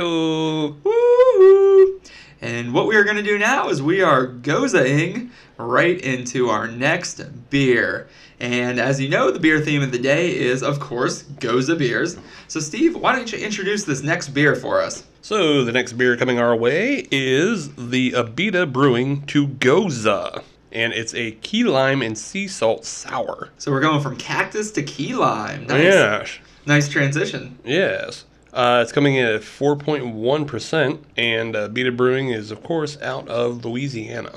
[2.41, 6.69] And what we are going to do now is we are gozaing right into our
[6.69, 8.07] next beer.
[8.39, 12.17] And as you know, the beer theme of the day is, of course, Goza beers.
[12.47, 15.05] So, Steve, why don't you introduce this next beer for us?
[15.23, 20.45] So the next beer coming our way is the Abita Brewing to Goza,
[20.77, 23.51] and it's a key lime and sea salt sour.
[23.59, 25.67] So, we're going from cactus to key lime.
[25.67, 25.83] Nice.
[25.83, 27.59] Yes, Nice transition.
[27.65, 28.25] yes.
[28.53, 33.65] Uh, it's coming in at 4.1%, and uh, Abita Brewing is, of course, out of
[33.65, 34.33] Louisiana.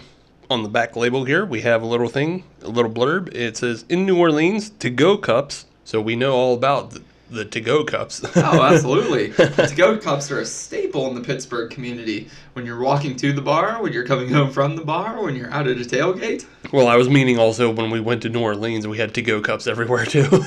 [0.49, 3.34] On the back label here, we have a little thing, a little blurb.
[3.34, 5.65] It says, in New Orleans, to go cups.
[5.86, 6.97] So we know all about
[7.30, 8.22] the, the to go cups.
[8.36, 9.32] Oh, absolutely.
[9.34, 12.30] to go cups are a staple in the Pittsburgh community.
[12.54, 15.52] When you're walking to the bar, when you're coming home from the bar, when you're
[15.52, 16.46] out at a tailgate.
[16.72, 19.42] Well, I was meaning also when we went to New Orleans, we had to go
[19.42, 20.28] cups everywhere too.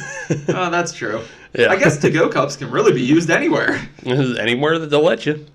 [0.49, 1.23] Oh, that's true.
[1.55, 1.71] Yeah.
[1.71, 3.89] I guess to go cups can really be used anywhere.
[4.05, 5.47] Anywhere that they'll let you.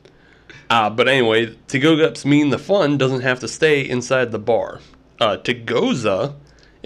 [0.70, 4.40] Uh, but anyway, to go cups mean the fun doesn't have to stay inside the
[4.40, 4.82] bar.
[5.20, 6.36] Uh, to goza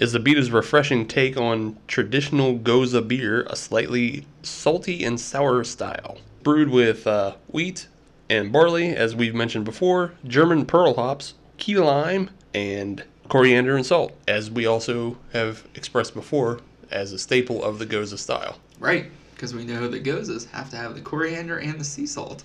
[0.02, 6.18] is the Beta's refreshing take on traditional goza beer, a slightly salty and sour style.
[6.42, 7.86] Brewed with uh, wheat
[8.28, 14.12] and barley, as we've mentioned before, German pearl hops, key lime, and coriander and salt,
[14.26, 16.58] as we also have expressed before
[16.90, 18.58] as a staple of the goza style.
[18.80, 22.42] Right, because we know that gozas have to have the coriander and the sea salt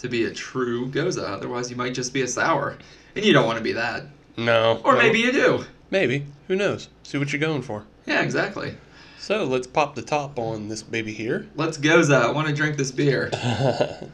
[0.00, 1.26] to be a true goza.
[1.26, 2.76] Otherwise, you might just be a sour.
[3.16, 4.04] And you don't want to be that.
[4.36, 4.82] No.
[4.84, 4.98] Or no.
[4.98, 5.64] maybe you do.
[5.90, 6.26] Maybe.
[6.48, 6.88] Who knows?
[7.02, 7.84] See what you're going for.
[8.06, 8.74] Yeah, exactly.
[9.18, 11.46] So let's pop the top on this baby here.
[11.54, 12.16] Let's goza.
[12.16, 13.30] I want to drink this beer.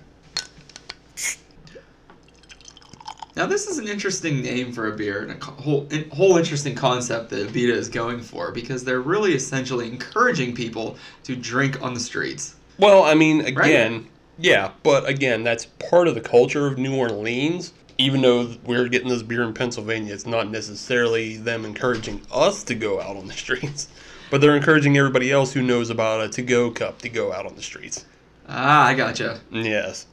[3.36, 6.76] Now, this is an interesting name for a beer and a whole, in, whole interesting
[6.76, 11.94] concept that Abita is going for because they're really essentially encouraging people to drink on
[11.94, 12.54] the streets.
[12.78, 14.06] Well, I mean, again,
[14.38, 17.72] yeah, but again, that's part of the culture of New Orleans.
[17.98, 22.74] Even though we're getting this beer in Pennsylvania, it's not necessarily them encouraging us to
[22.74, 23.88] go out on the streets,
[24.30, 27.46] but they're encouraging everybody else who knows about a to go cup to go out
[27.46, 28.04] on the streets.
[28.48, 29.40] Ah, I gotcha.
[29.50, 30.06] Yes.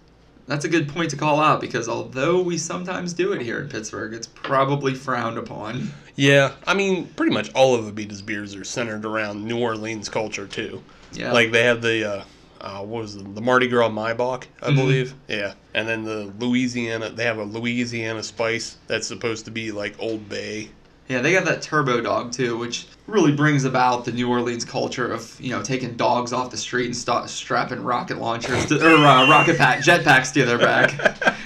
[0.47, 3.69] That's a good point to call out because although we sometimes do it here in
[3.69, 5.93] Pittsburgh, it's probably frowned upon.
[6.17, 10.45] Yeah, I mean, pretty much all of Abita's beers are centered around New Orleans culture,
[10.45, 10.83] too.
[11.13, 11.31] Yeah.
[11.31, 12.23] Like they have the uh,
[12.61, 14.75] uh, what was it, the Mardi Gras Maibock, I Mhm.
[14.75, 15.13] believe.
[15.27, 17.09] Yeah, and then the Louisiana.
[17.09, 20.69] They have a Louisiana spice that's supposed to be like Old Bay.
[21.09, 25.11] Yeah, they got that turbo dog too, which really brings about the New Orleans culture
[25.11, 28.95] of you know taking dogs off the street and st- strapping rocket launchers to, or
[29.05, 30.93] uh, rocket pack jetpacks to their back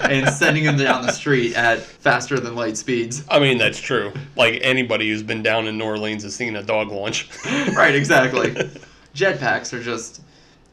[0.08, 3.24] and sending them down the street at faster than light speeds.
[3.28, 4.12] I mean, that's true.
[4.36, 7.28] Like anybody who's been down in New Orleans has seen a dog launch.
[7.74, 8.50] right, exactly.
[9.16, 10.20] Jetpacks are just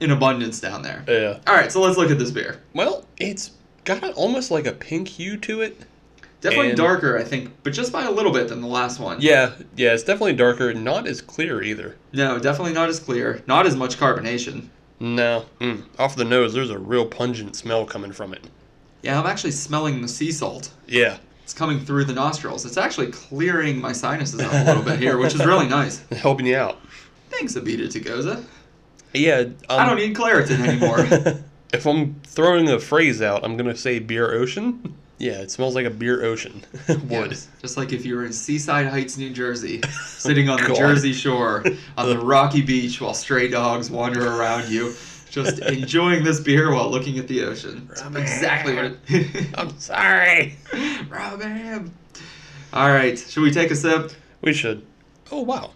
[0.03, 1.03] in abundance down there.
[1.07, 1.39] yeah.
[1.47, 2.61] All right, so let's look at this beer.
[2.73, 3.51] Well, it's
[3.85, 5.81] got almost like a pink hue to it.
[6.41, 9.21] Definitely And- darker, I think, but just by a little bit than the last one.
[9.21, 10.73] Yeah, yeah, it's definitely darker.
[10.73, 11.95] Not as clear either.
[12.11, 13.41] No, definitely not as clear.
[13.47, 14.67] Not as much carbonation.
[14.99, 15.83] No, mm.
[15.97, 18.43] off the nose, there's a real pungent smell coming from it.
[19.01, 20.71] Yeah, I'm actually smelling the sea salt.
[20.87, 22.65] Yeah, It's coming through the nostrils.
[22.65, 25.99] It's actually clearing my sinuses out a little bit here, which is really nice.
[26.11, 26.79] helping you out.
[27.29, 28.43] Thanks, Abita Tagoza.
[29.13, 30.99] Yeah, um, I don't need Claritin anymore.
[31.73, 34.95] if I'm throwing a phrase out, I'm gonna say beer ocean.
[35.19, 36.63] Yeah, it smells like a beer ocean.
[36.87, 37.31] Would.
[37.31, 40.75] Yes, Just like if you were in Seaside Heights, New Jersey, sitting on the God.
[40.75, 41.63] Jersey shore
[41.97, 44.93] on the rocky beach while stray dogs wander around you,
[45.29, 47.89] just enjoying this beer while looking at the ocean.
[48.15, 50.57] Exactly what it I'm sorry.
[51.09, 51.93] Robin.
[52.73, 54.11] All right, should we take a sip?
[54.41, 54.85] We should.
[55.31, 55.71] Oh wow.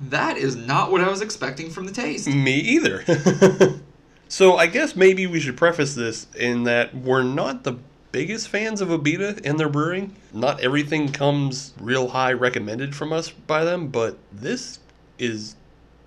[0.00, 2.28] That is not what I was expecting from the taste.
[2.28, 3.04] Me either.
[4.28, 7.78] so I guess maybe we should preface this in that we're not the
[8.12, 10.14] biggest fans of Abita and their brewing.
[10.32, 14.78] Not everything comes real high recommended from us by them, but this
[15.18, 15.56] is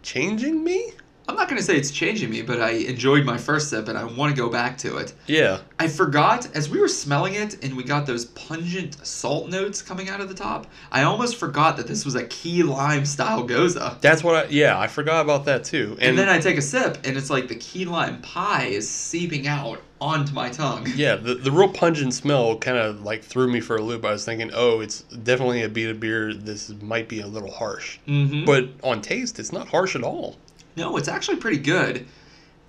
[0.02, 0.94] changing me.
[1.32, 4.04] I'm not to say it's changing me, but I enjoyed my first sip and I
[4.04, 5.14] want to go back to it.
[5.28, 5.60] Yeah.
[5.80, 10.10] I forgot as we were smelling it and we got those pungent salt notes coming
[10.10, 10.68] out of the top.
[10.92, 14.02] I almost forgot that this was a key lime style gose.
[14.02, 15.98] That's what I yeah, I forgot about that too.
[16.02, 19.48] And, then I take a sip and it's like the key lime pie is seeping
[19.48, 20.88] out onto my tongue.
[21.02, 24.04] Yeah, the, the real pungent smell kind of like threw me for a loop.
[24.06, 26.34] I was thinking, oh, it's definitely Abita beer.
[26.34, 27.98] This might be a little harsh.
[28.08, 28.46] Mm-hmm.
[28.46, 30.36] But on taste, it's not harsh at all.
[30.76, 32.06] No, it's actually pretty good.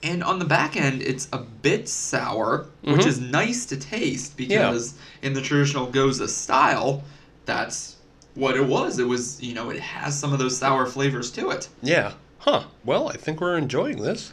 [0.02, 3.06] And on the back end, it's a bit sour, which Mhm.
[3.06, 7.04] is nice to taste because in the traditional Gose style,
[7.46, 7.96] that's
[8.34, 8.98] what it was.
[8.98, 11.68] It was, you know, it has some of those sour flavors to it.
[11.82, 12.12] Yeah.
[12.38, 12.64] Huh.
[12.84, 14.32] Well, I think we're enjoying this.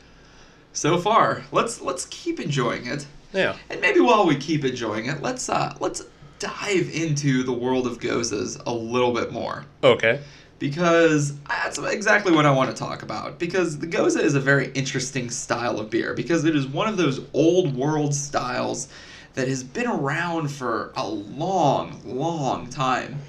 [0.73, 3.05] So far, let's let's keep enjoying it.
[3.33, 3.55] Yeah.
[3.69, 6.03] And maybe while we keep enjoying it, let's uh let's
[6.39, 9.65] dive into the world of Goses a little bit more.
[9.83, 10.21] Okay.
[10.59, 13.39] Because that's exactly what I want to talk about.
[13.39, 16.97] Because the Gose is a very interesting style of beer because it is one of
[16.97, 18.89] those old world styles
[19.33, 23.19] that has been around for a long, long time.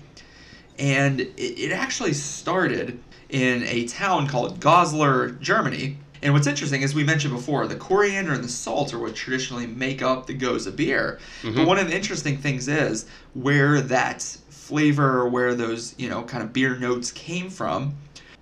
[0.78, 5.98] And it, it actually started in a town called Goslar, Germany.
[6.22, 9.66] And what's interesting, as we mentioned before, the coriander and the salt are what traditionally
[9.66, 11.18] make up the Gose beer.
[11.42, 11.64] But mm-hmm.
[11.64, 14.36] one of the interesting things is where that
[14.74, 17.94] flavor, or where those, you know, kind of beer notes came from.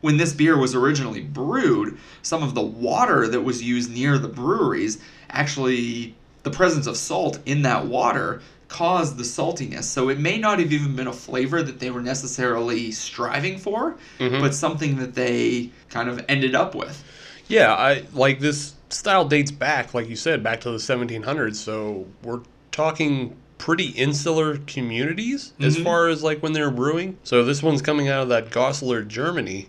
[0.03, 4.29] When this beer was originally brewed, some of the water that was used near the
[4.29, 4.99] breweries
[5.31, 9.85] actually, the presence of salt in that water caused the saltiness.
[9.85, 13.97] So it may not have even been a flavor that they were necessarily striving for,
[14.19, 14.41] Mhm.
[14.41, 17.03] but something that they kind of ended up with.
[17.49, 21.59] Yeah, I like this style dates back, like you said, back to the 1700s.
[21.59, 25.85] So we're talking pretty insular communities as Mhm.
[25.85, 27.17] far as like when they're brewing.
[27.25, 29.69] So this one's coming out of that Goslar, Germany,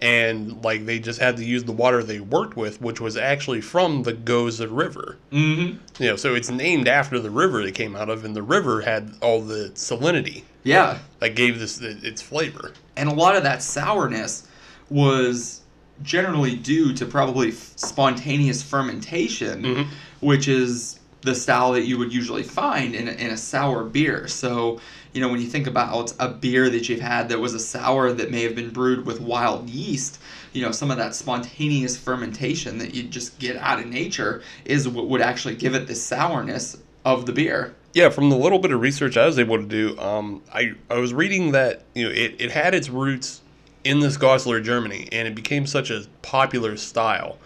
[0.00, 3.60] and like they just had to use the water they worked with, which was actually
[3.60, 5.16] from the Gose River.
[5.32, 5.78] Mm-hmm.
[6.02, 8.82] You know, so it's named after the river it came out of, and the river
[8.82, 12.72] had all the salinity Yeah, that gave this its flavor.
[12.96, 14.44] and a lot of that sourness
[14.90, 15.60] was
[16.02, 19.86] generally due to probably spontaneous fermentation, Mhm.
[20.20, 24.28] which is the style that you would usually find in a, in a sour beer.
[24.28, 24.80] So,
[25.12, 28.12] you know, when you think about a beer that you've had that was a sour
[28.12, 30.20] that may have been brewed with wild yeast,
[30.52, 34.88] you know, some of that spontaneous fermentation that you just get out of nature is
[34.88, 37.74] what would actually give it the sourness of the beer.
[37.94, 40.98] Yeah, from the little bit of research I was able to do, um, I, I
[40.98, 43.40] was reading that you know it, it had its roots
[43.84, 47.38] in this Goslar, Germany, and it became such a popular style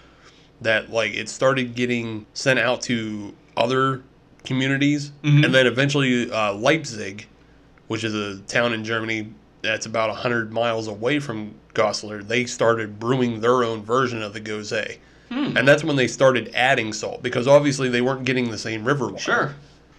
[0.60, 4.02] that like it started getting sent out to other
[4.44, 5.44] communities, Mhm.
[5.44, 7.26] and then eventually uh, Leipzig,
[7.88, 9.28] which is a town in Germany
[9.62, 14.40] that's about hundred miles away from Goslar, they started brewing their own version of the
[14.40, 14.98] Gose.
[15.30, 15.56] Hmm.
[15.56, 19.06] And that's when they started adding salt because obviously they weren't getting the same river
[19.08, 19.18] water.
[19.18, 19.54] Sure.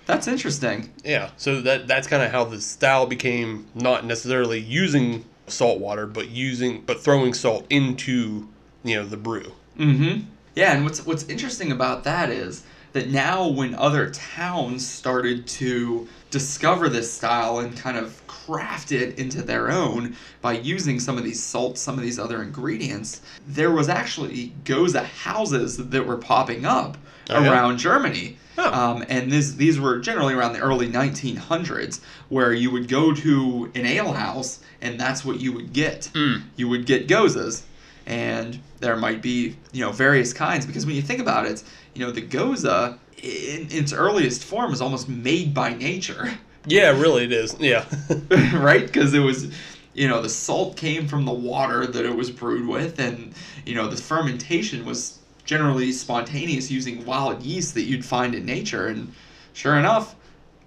[0.08, 0.90] That's interesting.
[1.06, 6.08] Yeah, so that that's kind of how the style became not necessarily using salt water,
[6.08, 8.48] but using but throwing salt into
[8.84, 9.52] you know the brew.
[9.78, 10.22] Mm-hmm.
[10.56, 12.64] Yeah, and what's what's interesting about that is
[12.94, 19.18] that now when other towns started to discover this style and kind of craft it
[19.20, 23.72] into their own by using some of these salts, some of these other ingredients, there
[23.72, 26.98] was actually Gose houses that were popping up
[27.32, 27.52] Oh, yeah?
[27.52, 28.38] around Germany.
[28.56, 28.72] Huh.
[28.74, 33.72] Um, and this, these were generally around the early 1900s, where you would go to
[33.76, 36.10] an ale house and that's what you would get.
[36.14, 36.42] Mm.
[36.56, 37.64] You would get goses,
[38.10, 42.06] and there might be you know various kinds because when you think about it, you
[42.06, 46.30] know the gose in, its earliest form is almost made by nature,
[46.66, 47.56] Yeah, really, it is.
[47.60, 47.86] Yeah,
[48.54, 48.86] right?
[48.86, 49.54] Because it was.
[49.96, 53.34] You know, the salt came from the water that it was brewed with, and,
[53.66, 58.88] you know, the fermentation was generally spontaneous using wild yeast that you'd find in nature.
[58.88, 59.12] And
[59.52, 60.16] sure enough,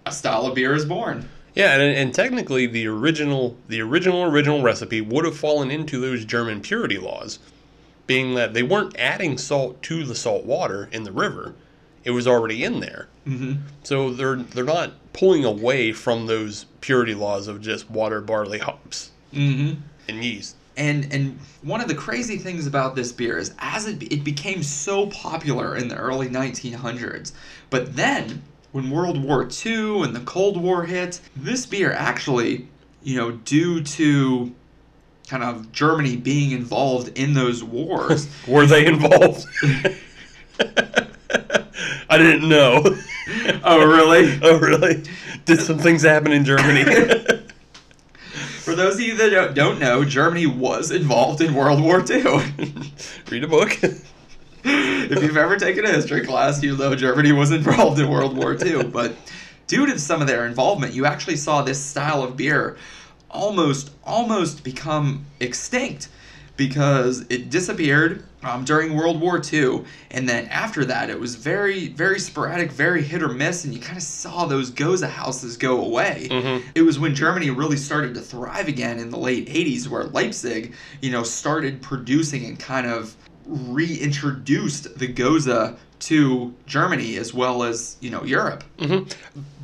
[0.04, 1.30] a style of beer is born.
[1.54, 6.24] Yeah, and, and technically the original the original original recipe would have fallen into those
[6.24, 7.38] German purity laws,
[8.06, 11.54] being that they weren't adding salt to the salt water in the river;
[12.04, 13.08] it was already in there.
[13.26, 13.62] Mm-hmm.
[13.82, 19.10] So they're they're not pulling away from those purity laws of just water, barley, hops,
[19.32, 19.80] Mm-hmm.
[20.08, 20.56] and yeast.
[20.74, 24.62] And and one of the crazy things about this beer is as it it became
[24.62, 27.32] so popular in the early 1900s,
[27.68, 28.42] but then
[28.72, 32.68] when World War II and the Cold War hit, this beer actually
[33.02, 34.54] you know, due to
[35.28, 38.28] kind of Germany being involved in those wars.
[38.48, 39.46] Were they involved?
[42.08, 42.82] I didn't know.
[43.64, 44.38] oh, really?
[44.42, 45.02] Oh, really?
[45.44, 46.84] Did some things happen in Germany?
[48.60, 52.42] For those of you that don't- know, Germany was involved in World War II.
[53.30, 53.78] Read a book.
[54.64, 58.56] If you've ever taken a history class, you know Germany was involved in World War
[58.60, 58.84] II.
[58.84, 59.14] But
[59.66, 62.76] due to some of their involvement, you actually saw this style of beer
[63.30, 66.08] almost almost become extinct
[66.56, 71.88] because it disappeared um, during World War II, and then after that, it was very
[71.88, 75.82] very sporadic, very hit or miss, and you kind of saw those Gose houses go
[75.82, 76.28] away.
[76.30, 76.62] Mhm.
[76.74, 80.74] It was when Germany really started to thrive again in the late 80s, where Leipzig,
[81.00, 83.14] you know, started producing and kind of
[83.46, 88.64] reintroduced the Gose to Germany as well as, you know, Europe.
[88.78, 89.00] hmm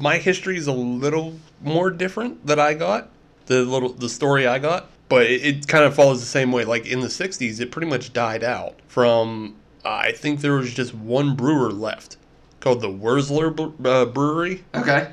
[0.01, 3.11] My history is a little more different that I got.
[3.47, 6.65] The little the story I got, but it, it kind of follows the same way.
[6.67, 8.75] Like in the '60s, it pretty much died out.
[8.89, 9.57] From
[9.87, 12.19] uh, I think there was just one brewer left,
[12.61, 15.11] called the Wurzler Bre- uh, Brewery, Okay.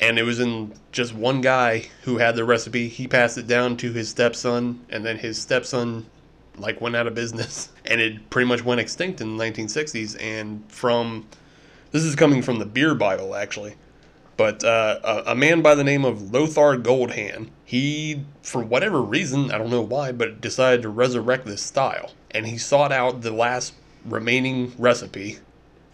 [0.00, 2.88] and it was in just one guy who had the recipe.
[2.88, 6.06] He passed it down to his stepson, and then his stepson
[6.58, 10.20] like went out of business, and it pretty much went extinct in the 1960s.
[10.20, 11.26] And from
[11.92, 13.74] this is coming from the Beer Bible actually,
[14.36, 19.50] but uh, a, a man by the name of Lothar Goldhahn, he for whatever reason
[19.50, 23.32] I don't know why, but decided to resurrect this style, and he sought out the
[23.32, 25.38] last remaining recipe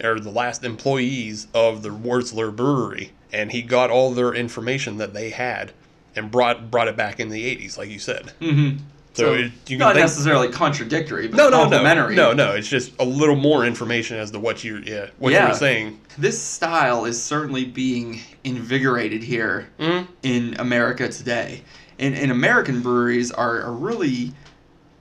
[0.03, 5.15] or the last employees of the Wurzler Brewery, and he got all their information that
[5.15, 5.73] they had
[6.17, 8.33] and brought brought it back in the 80s, like you said.
[8.41, 8.85] Mm-hmm.
[9.15, 12.15] So, it, you not think, necessarily contradictory, but no, no, no, complementary.
[12.15, 12.53] no, no.
[12.55, 15.49] It's just a little more information as to what you, yeah, what you Yeah.
[15.51, 16.01] were saying.
[16.17, 20.07] This style is certainly being invigorated here Mhm.
[20.23, 21.63] in America today.
[21.99, 24.33] And, and American breweries are, are really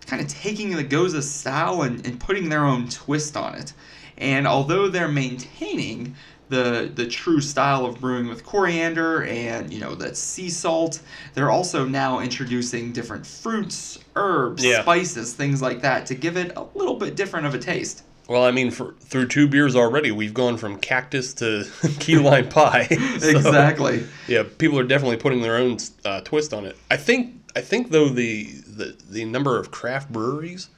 [0.08, 3.72] kind of taking the Gose style and, and putting their own twist on it.
[4.18, 6.16] And although they're maintaining
[6.52, 11.02] the the true style of brewing with coriander and you know that sea salt,
[11.34, 14.82] they're also now introducing different fruits, herbs, Yeah.
[14.84, 18.04] spices, things like that to give it a little bit different of a taste.
[18.28, 21.66] Well, I mean, for through two beers already, we've gone from cactus to
[22.00, 22.88] key lime pie.
[23.20, 24.06] So, exactly.
[24.28, 26.78] Yeah, people are definitely putting their own uh, twist on it.
[26.92, 27.36] I think.
[27.54, 30.70] I think though the, the the number of craft breweries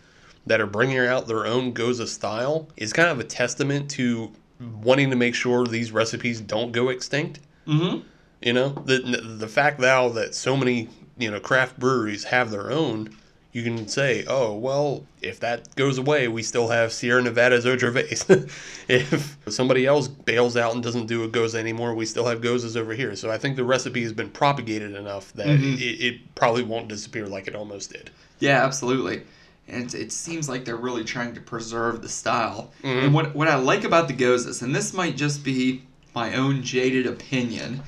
[0.47, 4.32] that are bringing out their own Gose style is kind of a testament to
[4.82, 7.39] wanting to make sure these recipes don't go extinct.
[7.68, 7.99] Mm-hmm.
[8.41, 8.99] You know, the
[9.39, 13.16] the fact now that so many you know craft breweries have their own,
[13.53, 17.91] you can say, oh well, if that goes away, we still have Sierra Nevada's Otra
[17.93, 18.26] Vez.
[18.89, 22.76] if somebody else bails out and doesn't do a gose anymore, we still have goses
[22.76, 23.16] over here.
[23.16, 25.76] So I think the recipe has been propagated enough that Mhm.
[25.78, 28.09] it, it probably won't disappear like it almost did.
[28.39, 29.22] Yeah, absolutely.
[29.68, 32.72] And it seems like they're really trying to preserve the style.
[32.84, 33.03] Mhm.
[33.05, 35.84] And what what I like about the Goses, and this might just be
[36.14, 37.82] my own jaded opinion,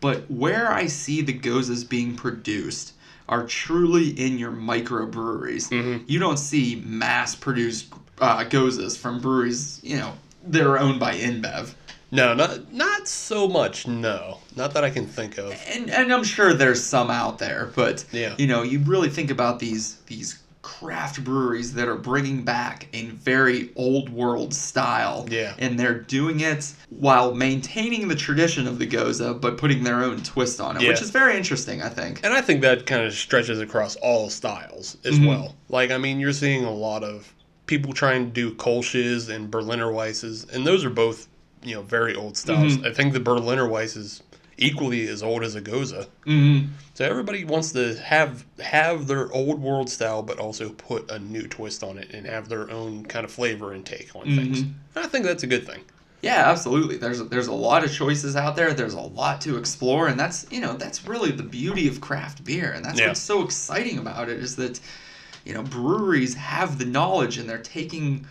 [0.00, 2.92] but where I see the Goses being produced
[3.28, 5.68] are truly in your microbreweries.
[5.70, 6.04] Mhm.
[6.06, 7.86] You don't see mass produced
[8.20, 10.14] uh, Goses from breweries, you know,
[10.48, 11.74] that are owned by InBev.
[12.12, 13.86] No, not not so much.
[13.86, 15.52] No, not that I can think of.
[15.74, 18.34] and and I'm sure there's some out there, but Yeah.
[18.38, 23.06] you know, you really think about these these craft breweries that are bringing back a
[23.06, 25.54] very old world style, Yeah.
[25.60, 30.24] and they're doing it while maintaining the tradition of the Gose, but putting their own
[30.24, 32.20] twist on it, which is very interesting, I think.
[32.24, 35.28] And I think that kind of stretches across all styles as Mhm.
[35.28, 35.54] well.
[35.68, 37.32] Like, I mean, you're seeing a lot of
[37.66, 41.28] people trying to do Kolsch's and Berliner Weisses, and those are both,
[41.64, 42.76] you know, very old styles.
[42.78, 42.86] Mhm.
[42.86, 44.22] I think the Berliner Weiss is
[44.58, 46.06] equally as old as a Gose.
[46.26, 46.68] Mm-hmm.
[46.94, 51.46] So everybody wants to have have their old world style, but also put a new
[51.46, 54.62] twist on it and have their own kind of flavor and take on things.
[54.62, 54.72] Mhm.
[54.94, 55.82] And I think that's a good thing.
[56.22, 56.96] Yeah, absolutely.
[56.96, 58.72] There's there's a lot of choices out there.
[58.72, 62.42] There's a lot to explore, and that's you know that's really the beauty of craft
[62.44, 63.08] beer, and that's Yeah.
[63.08, 64.80] what's so exciting about it is that
[65.44, 68.26] you know breweries have the knowledge and they're taking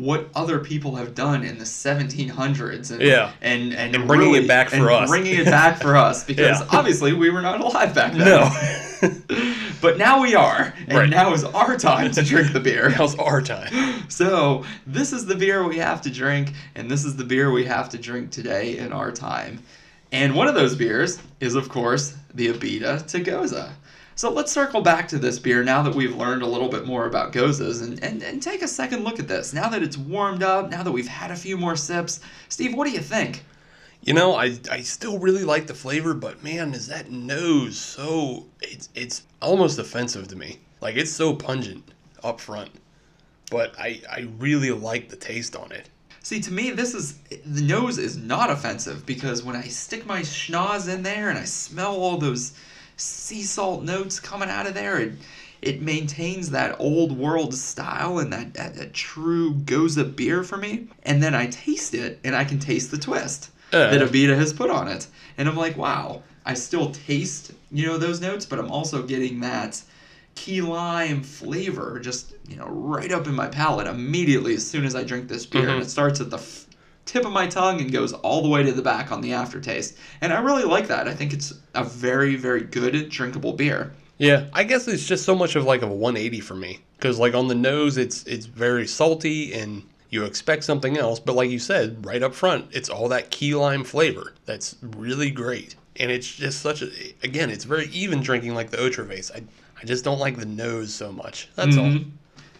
[0.00, 3.32] what other people have done in the 1700s and Yeah.
[3.42, 5.08] and and, And bringing it back for us.
[5.08, 6.66] bringing it back for us because Yeah.
[6.78, 8.24] obviously we were not alive back then.
[8.24, 8.50] No.
[9.80, 11.08] but now we are, and Right.
[11.08, 12.90] now is our time to drink the beer.
[12.98, 14.04] Now's our time.
[14.08, 17.64] So, this is the beer we have to drink, and this is the beer we
[17.66, 19.62] have to drink today in our time.
[20.12, 23.70] And one of those beers is, of course, the Abita to Gose.
[24.20, 27.06] So, let's circle back to this beer now that we've learned a little bit more
[27.06, 29.54] about Goses and, and, and take a second look at this.
[29.54, 32.86] Now that it's warmed up, now that we've had a few more sips, Steve, what
[32.86, 33.46] do you think?
[34.02, 38.44] You know, I, I still really like the flavor, but man, is that nose so
[38.60, 40.58] it's it's almost offensive to me.
[40.82, 41.90] Like it's so pungent
[42.22, 42.72] up front.
[43.50, 45.88] But I, I really like the taste on it.
[46.22, 47.16] See, to me, this is
[47.46, 51.44] the nose is not offensive because when I stick my schnoz in there and I
[51.44, 52.52] smell all those
[53.00, 55.12] sea salt notes coming out of there, it
[55.62, 60.88] it maintains that old world style and that, that, that true Gose beer for me.
[61.02, 63.90] And then I taste it and I can taste the twist Uh.
[63.90, 65.06] that Abita has put on it.
[65.36, 69.40] And I'm like, wow, I still taste, you know, those notes, but I'm also getting
[69.40, 69.82] that
[70.34, 74.94] key lime flavor just, you know, right up in my palate immediately as soon as
[74.94, 75.68] I drink this beer.
[75.68, 75.84] And Mhm.
[75.84, 76.64] it starts at the f-
[77.04, 79.96] tip of my tongue and goes all the way to the back on the aftertaste.
[80.20, 81.08] And I really like that.
[81.08, 83.92] I think it's a very, very good drinkable beer.
[84.18, 87.34] Yeah, I guess it's just so much of like a 180 for me because like
[87.34, 91.58] on the nose, it's it's very salty and you expect something else, but like you
[91.58, 96.26] said, right up front, it's all that key lime flavor that's really great, and it's
[96.30, 96.90] just such a
[97.22, 99.30] again, it's very even drinking like the Otra Vez.
[99.34, 99.42] I
[99.80, 101.48] I just don't like the nose so much.
[101.54, 101.84] That's all.
[101.84, 102.10] Mhm.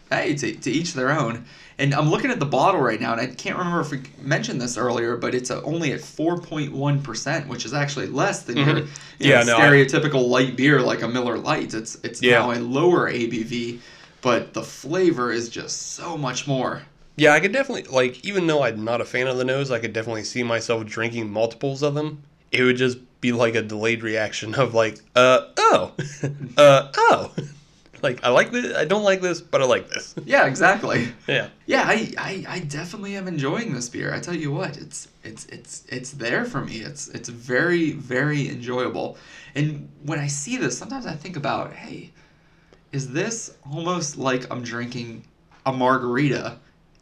[0.09, 1.45] Hey, to, to each their own.
[1.81, 4.61] And I'm looking at the bottle right now, and I can't remember if we mentioned
[4.61, 8.87] this earlier, but it's only at 4.1%, which is actually less than your Mhm.
[9.17, 11.73] you know, Yeah, no, I- stereotypical light beer like a Miller Lite.
[11.73, 12.39] It's it's Yeah.
[12.39, 13.79] now a lower ABV,
[14.21, 16.83] but the flavor is just so much more.
[17.15, 19.79] Yeah, I could definitely like even though I'm not a fan of the nose, I
[19.79, 22.19] could definitely see myself drinking multiples of them.
[22.51, 25.93] It would just be like a delayed reaction of like, uh, oh,
[26.57, 27.31] uh, oh,
[28.01, 30.15] like I like this, I don't like this, but I like this.
[30.25, 31.09] Yeah, exactly.
[31.27, 34.13] Yeah, Yeah, I, I, I definitely am enjoying this beer.
[34.13, 36.77] I tell you what, it's it's it's it's there for me.
[36.77, 39.17] It's it's very very enjoyable.
[39.55, 42.11] And when I see this, sometimes I think about, hey,
[42.91, 45.23] is this almost like I'm drinking
[45.65, 46.57] a margarita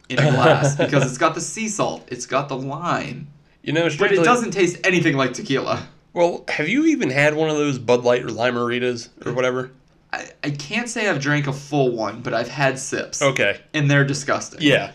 [0.10, 3.28] in a glass because it's got the sea salt, it's got the lime,
[3.62, 5.88] you know, but it doesn't taste anything like tequila.
[6.14, 9.36] Well, have you even had one of those Bud Light or Lime-A-Ritas or mm.
[9.36, 9.72] whatever?
[10.12, 13.22] I, I can't say I've drank a full one, but I've had sips.
[13.22, 14.62] Okay, And they're disgusting.
[14.62, 14.91] yeah.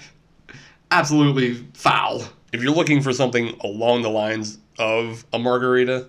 [0.91, 2.23] Absolutely foul.
[2.53, 6.07] If you're looking for something along the lines of a margarita,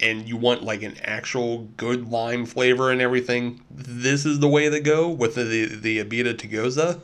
[0.00, 4.68] and you want like an actual good lime flavor and everything, this is the way
[4.68, 7.00] to go with the the, the Abita To Gose.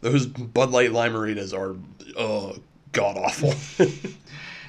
[0.00, 1.74] Those Bud Light Lime-A-Ritas are
[2.20, 2.58] uh,
[2.92, 3.54] god awful.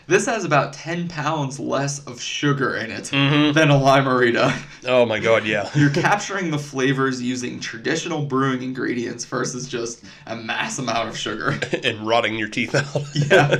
[0.07, 3.53] This has about 10 pounds less of sugar in it Mhm.
[3.53, 4.57] than a limerita.
[4.85, 5.69] oh my god, yeah.
[5.75, 11.59] You're capturing the flavors using traditional brewing ingredients versus just a mass amount of sugar.
[11.83, 13.03] and rotting your teeth out.
[13.15, 13.53] yeah,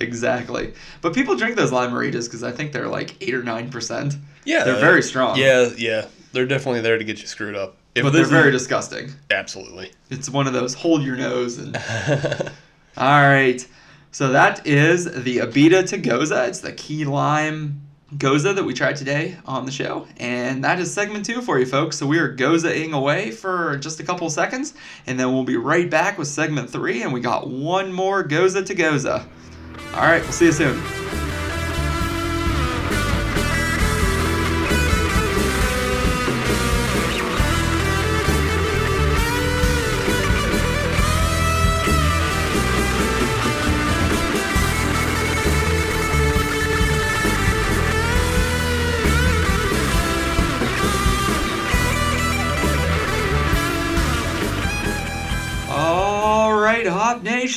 [0.00, 0.74] exactly.
[1.02, 4.16] But people drink those limeritas because I think they're like 8 or 9%.
[4.44, 4.64] yeah.
[4.64, 5.38] They're very strong.
[5.38, 6.06] Yeah, yeah.
[6.32, 7.76] They're definitely there to get you screwed up.
[7.94, 9.12] If But they're very is- disgusting.
[9.30, 9.92] absolutely.
[10.10, 11.76] It's one of those hold your nose and.
[12.96, 13.64] All right.
[14.12, 16.48] So that is the Abita to Gose.
[16.48, 17.80] It's the key lime
[18.18, 20.06] Gose that we tried today on the show.
[20.18, 21.96] And that is segment two for you folks.
[21.96, 24.74] So we are Gozaing away for just a couple seconds.
[25.06, 27.02] And then we'll be right back with segment three.
[27.02, 29.26] And we got one more Gose to Goza.
[29.94, 30.22] All right.
[30.22, 31.21] We'll see you soon.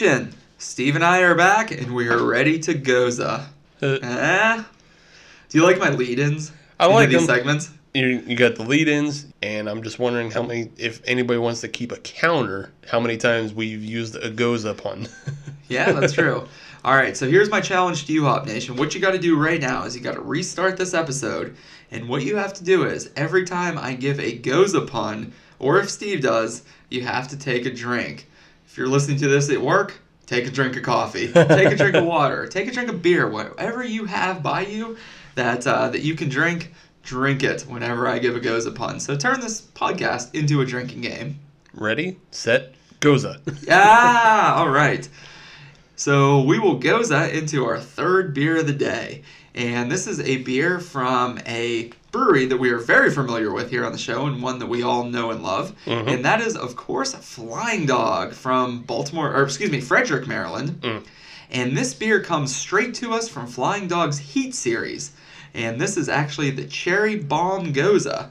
[0.01, 0.33] Nation.
[0.57, 3.47] Steve and I are back, and we are ready to Goza.
[3.81, 4.63] Uh, Eh?
[5.47, 6.51] Do you like my lead-ins?
[6.77, 7.33] I like these them.
[7.33, 7.69] segments.
[7.93, 11.69] you, you got the lead-ins, and I'm just wondering how many, if anybody wants to
[11.69, 15.07] keep a counter, how many times we've used a gose pun.
[15.69, 16.45] Yeah, that's true.
[16.83, 18.75] All right, so here's my challenge to you, Hop Nation.
[18.75, 21.55] What you got to do right now is you got to restart this episode,
[21.89, 25.79] and what you have to do is every time I give a Gose pun, or
[25.79, 28.27] if Steve does, you have to take a drink.
[28.75, 31.95] If you're listening to this at work, take a drink of coffee, take a drink
[31.95, 34.97] of water, take a drink of beer, whatever you have by you
[35.35, 36.73] that uh, that you can drink.
[37.01, 38.99] Drink it whenever I give a Gose pun.
[38.99, 41.39] So turn this podcast into a drinking game.
[41.73, 43.39] Ready, set, goza.
[43.61, 45.07] Yeah, all right.
[45.95, 49.23] So we will goza into our third beer of the day.
[49.53, 53.85] And this is a beer from a brewery that we are very familiar with here
[53.85, 55.73] on the show and one that we all know and love.
[55.85, 56.07] Mhm.
[56.07, 60.79] And that is, of course, Flying Dog from Baltimore, or excuse me, Frederick, Maryland.
[60.81, 61.03] Mm.
[61.51, 65.11] And this beer comes straight to us from Flying Dog's Heat series.
[65.53, 68.27] And this is actually the Cherry Bomb Gose.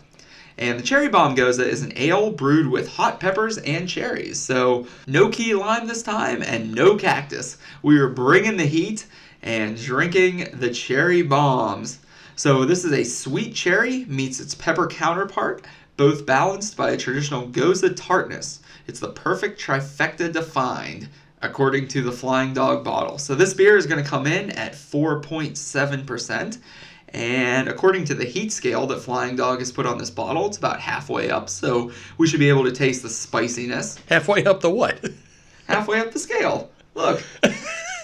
[0.56, 4.38] And the Cherry Bomb Gose is an ale brewed with hot peppers and cherries.
[4.40, 7.58] So no key lime this time and no cactus.
[7.82, 9.04] We are bringing the heat
[9.42, 11.98] and drinking the cherry bombs.
[12.36, 15.64] So this is a sweet cherry meets its pepper counterpart,
[15.96, 18.60] both balanced by a traditional gose tartness.
[18.86, 21.08] It's the perfect trifecta defined,
[21.42, 23.18] according to the Flying Dog bottle.
[23.18, 26.58] So this beer is going to come in at 4.7%.
[27.10, 30.58] And according to the heat scale that Flying Dog has put on this bottle, it's
[30.58, 31.48] about halfway up.
[31.48, 34.98] So we should be able to taste the spiciness Halfway up the what?
[35.68, 36.70] halfway up the scale.
[36.94, 37.22] Look,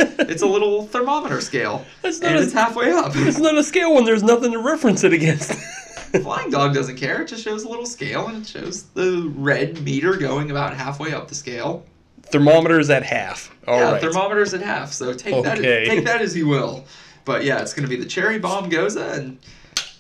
[0.01, 3.13] it's a little thermometer scale, That's not and a- it's halfway up.
[3.15, 5.53] it's not a scale when there's nothing to reference it against.
[6.23, 7.23] Flying Dog doesn't care.
[7.23, 11.13] It just shows a little scale, and it shows the red meter going about halfway
[11.13, 11.85] up the scale.
[12.23, 13.55] Thermometer's at half.
[13.69, 14.01] All yeah, right.
[14.01, 15.85] thermometer's at half, so take that Okay.
[15.87, 16.85] take that as you will.
[17.25, 19.39] But yeah, it's going to be the cherry bomb gose, and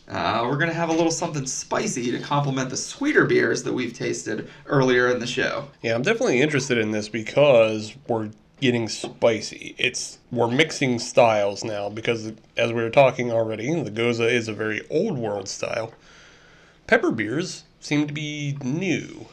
[0.09, 3.73] uh, we're going to have a little something spicy to complement the sweeter beers that
[3.73, 5.69] we've tasted earlier in the show.
[5.83, 8.31] Yeah, I'm definitely interested in this because we're
[8.61, 9.75] getting spicy.
[9.79, 14.53] It's we're mixing styles now because as we were talking already, the Gose is a
[14.53, 15.93] very old world style.
[16.87, 19.27] Pepper beers seem to be new.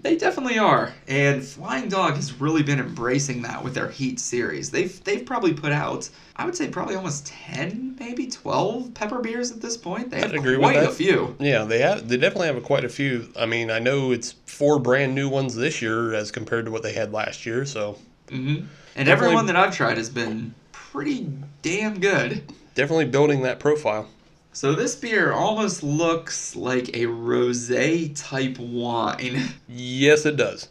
[0.00, 4.70] They definitely are, and Flying Dog has really been embracing that with their Heat series.
[4.70, 9.50] They've they've probably put out, I would say, probably almost ten, maybe twelve pepper beers
[9.50, 10.10] at this point.
[10.10, 11.34] They have I'd agree with quite a few.
[11.40, 13.32] Yeah, they have they definitely have quite a few.
[13.36, 16.84] I mean, I know it's four brand new ones this year as compared to what
[16.84, 17.98] they had last year, so
[18.28, 18.66] hmm And
[18.96, 21.28] Definitely- everyone that I've tried has been pretty
[21.62, 22.42] damn good.
[22.74, 24.08] definitely building that profile.
[24.52, 29.42] So this beer almost looks like a rosé type wine.
[29.68, 30.68] Yes, it does.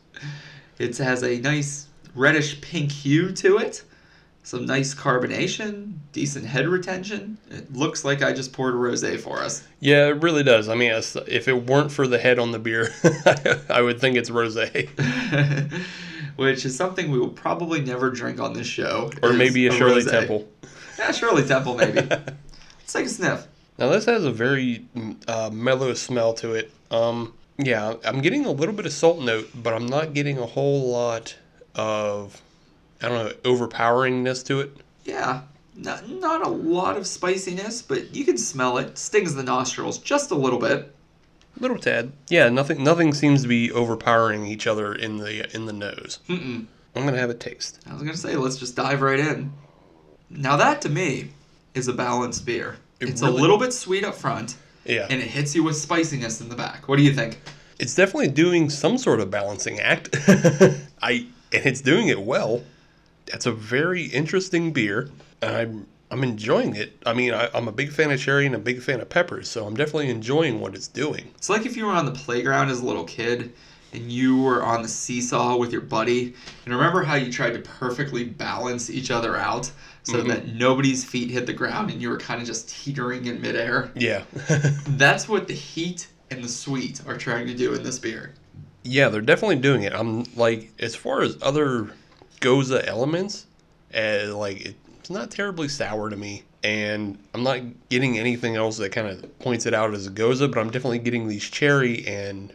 [0.80, 3.84] It has a nice reddish pink hue to it.
[4.41, 7.38] Some nice carbonation, decent head retention.
[7.49, 9.64] It looks like I just poured a rosé for us.
[9.80, 10.68] Yeah, it really does.
[10.70, 12.89] I mean, if it weren't for the head on the beer,
[13.70, 14.89] I would think it's rosé.
[16.36, 19.11] Which is something we will probably never drink on this show.
[19.23, 20.11] Or maybe a Shirley rosé.
[20.11, 20.47] Temple.
[20.97, 22.01] Yeah, Shirley Temple maybe.
[22.09, 23.47] Let's take a sniff.
[23.77, 26.71] Now this has a very mm, uh, mellow smell to it.
[26.89, 30.45] Um, yeah, I'm getting a little bit of salt note, but I'm not getting a
[30.45, 31.36] whole lot
[31.75, 32.41] of,
[33.01, 34.77] I don't know, overpoweringness to it.
[35.03, 35.41] Yeah,
[35.75, 38.97] not, not a lot of spiciness, but you can smell it.
[38.97, 40.95] Stings the nostrils just a little bit.
[41.60, 42.12] Little tad.
[42.30, 42.84] Yeah, nothing.
[42.84, 46.20] Nothing seems to be overpowering each other in the in the nose.
[46.28, 46.66] Mm-mm.
[46.95, 47.80] I'm gonna have a taste.
[47.89, 49.53] I was gonna say, let's just dive right in.
[50.30, 51.30] Now that to me
[51.74, 52.78] is a balanced beer.
[52.99, 55.76] It it's really- a little bit sweet up front, Yeah, and it hits you with
[55.78, 56.88] spiciness in the back.
[56.88, 57.39] What do you think?
[57.78, 60.16] it's definitely doing some sort of balancing act.
[61.01, 62.64] I and it's doing it well.
[63.28, 65.10] That's a very interesting beer,
[65.41, 66.97] and I'm I'm enjoying it.
[67.06, 69.49] I mean, I, I'm a big fan of cherry and a big fan of peppers,
[69.49, 71.32] so I'm definitely enjoying what it's doing.
[71.36, 73.53] It's like if you were on the playground as a little kid
[73.91, 76.34] and you were on the seesaw with your buddy,
[76.66, 79.72] and remember how you tried to perfectly balance each other out
[80.03, 80.28] so Mhm.
[80.28, 83.91] that nobody's feet hit the ground and you were kind of just teetering in midair?
[83.95, 84.24] Yeah,
[84.88, 88.34] That's what the heat and the sweet are trying to do in this beer.
[88.84, 89.93] yeah, they're definitely doing it.
[89.93, 91.89] I'm like, as far as other
[92.41, 93.45] gose elements,
[93.95, 94.76] uh, like
[95.06, 99.38] it's not terribly sour to me, and I'm not getting anything else that kind of
[99.38, 102.51] points it out as a gose, but I'm definitely getting these cherry and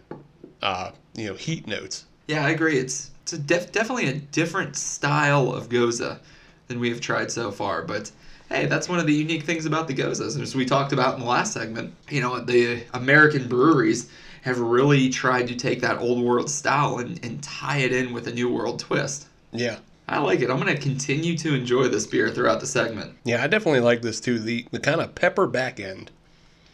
[0.60, 2.06] uh, you know heat notes.
[2.26, 2.76] Yeah, I agree.
[2.76, 6.18] It's it's a def- definitely a different style of gose
[6.66, 7.82] than we have tried so far.
[7.82, 8.10] But
[8.48, 10.34] hey, that's one of the unique things about the goses.
[10.34, 14.10] And As we talked about in the last segment, you know, the American breweries
[14.42, 18.26] have really tried to take that old world style and, and tie it in with
[18.26, 19.28] a new world twist.
[19.52, 19.78] Yeah.
[20.10, 20.50] I like it.
[20.50, 23.16] I'm going to continue to enjoy this beer throughout the segment.
[23.24, 24.38] Yeah, I definitely like this too.
[24.38, 26.10] The the kind of pepper back end.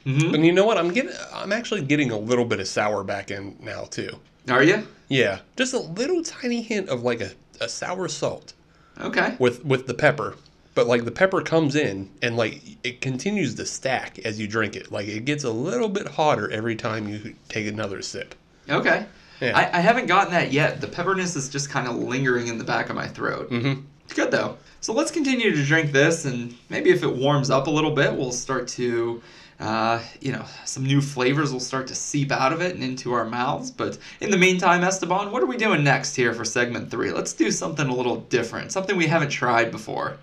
[0.07, 0.35] Mm-hmm.
[0.35, 0.79] And you know what?
[0.79, 4.19] I'm getting I'm actually getting a little bit of sour back end now too.
[4.49, 4.87] Are you?
[5.09, 5.41] Yeah.
[5.57, 8.55] Just a little tiny hint of like a, a sour salt
[9.01, 9.37] Okay.
[9.39, 10.37] with with the pepper.
[10.75, 14.77] But like the pepper comes in and like it continues to stack as you drink
[14.77, 14.93] it.
[14.93, 18.35] Like it gets a little bit hotter every time you take another sip.
[18.69, 19.07] Okay.
[19.41, 19.57] Yeah.
[19.57, 20.81] I, I haven't gotten that yet.
[20.81, 23.51] The pepperness is just kind of lingering in the back of my throat.
[23.51, 23.83] Mm-hmm.
[24.05, 24.57] It's good though.
[24.81, 28.15] So let's continue to drink this, and maybe if it warms up a little bit,
[28.15, 29.21] we'll start to,
[29.59, 33.13] uh, you know, some new flavors will start to seep out of it and into
[33.13, 33.71] our mouths.
[33.71, 37.11] But in the meantime, Esteban, what are we doing next here for segment three?
[37.11, 40.19] Let's do something a little different, something we haven't tried before.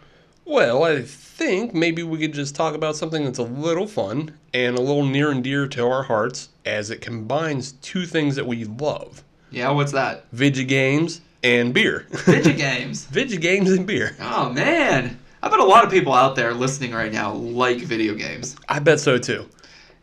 [0.46, 4.78] Well, I think maybe we could just talk about something that's a little fun and
[4.78, 8.66] a little near and dear to our hearts as it combines two things that we
[8.66, 10.26] love Yeah, what's that?
[10.32, 12.06] video games and beer.
[12.26, 13.06] Video games.
[13.06, 14.16] video games and beer.
[14.20, 18.14] Oh man, I bet a lot of people out there listening right now like video
[18.14, 19.48] games I bet so too.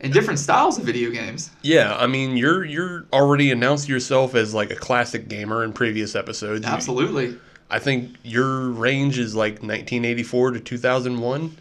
[0.01, 1.51] and different styles of video games.
[1.63, 6.15] Yeah, I mean, you're you're already announced yourself as like a classic gamer in previous
[6.15, 6.67] episodes.
[6.67, 7.39] You- Absolutely.
[7.71, 11.57] I think your range is like 1984 to 2001.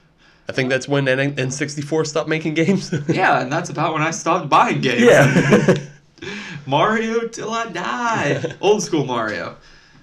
[0.47, 2.91] I think that's when N- N64 stopped making games.
[3.07, 5.01] Yeah, and that's about when I stopped buying games.
[5.01, 5.76] yeah.
[6.66, 8.55] Mario till I die.
[8.62, 9.55] Old school Mario.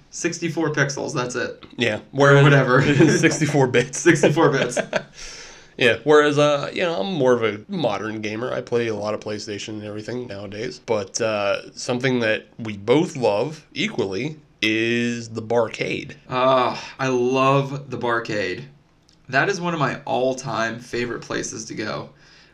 [0.09, 1.63] 64 pixels, that's it.
[1.77, 1.99] yeah.
[2.13, 2.81] Or whatever.
[2.81, 3.99] 64 bits.
[3.99, 4.79] 64 bits.
[5.77, 5.97] Yeah.
[6.05, 8.51] Whereas, uh, you know, I'm more of a modern gamer.
[8.51, 10.79] I play a lot of PlayStation and everything nowadays.
[10.83, 16.15] But uh, something that we both love equally is the barcade.
[16.29, 18.63] Ah, I love the barcade.
[19.29, 22.09] That is one of my all-time favorite places to go.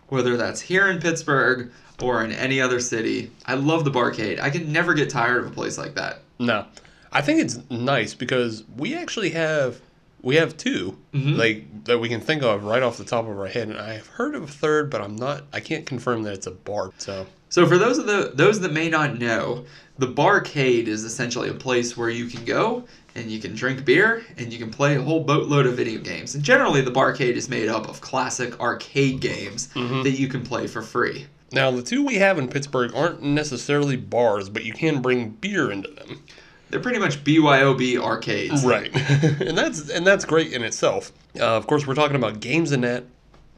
[0.10, 4.40] Whether that's here in Pittsburgh or in any other city, I love the barcade.
[4.40, 6.22] I can never get tired of a place like that.
[6.40, 6.66] No,
[7.12, 9.80] I think it's nice because we actually have
[10.22, 11.38] we have 2 Mhm.
[11.38, 14.08] like that we can think of right off the top of our head, and I've
[14.08, 15.44] heard of a third, but I'm not.
[15.52, 16.92] I can't confirm that it's a bar.
[16.98, 19.66] So So for those of the those that may not know,
[20.00, 24.26] the barcade is essentially a place where you can go and you can drink beer
[24.40, 26.34] and you can play a whole boatload of video games.
[26.34, 30.66] And generally the barcade is made up of classic arcade games that you can play
[30.66, 31.28] for free.
[31.52, 35.72] now the two we have in Pittsburgh aren't necessarily bars, but you can bring beer
[35.72, 36.24] into them.
[36.72, 38.66] They're pretty much BYOB arcades.
[38.66, 38.90] Right,
[39.42, 41.12] and that's and that's great in itself.
[41.40, 43.04] Uh, of course, we're talking about Games N' At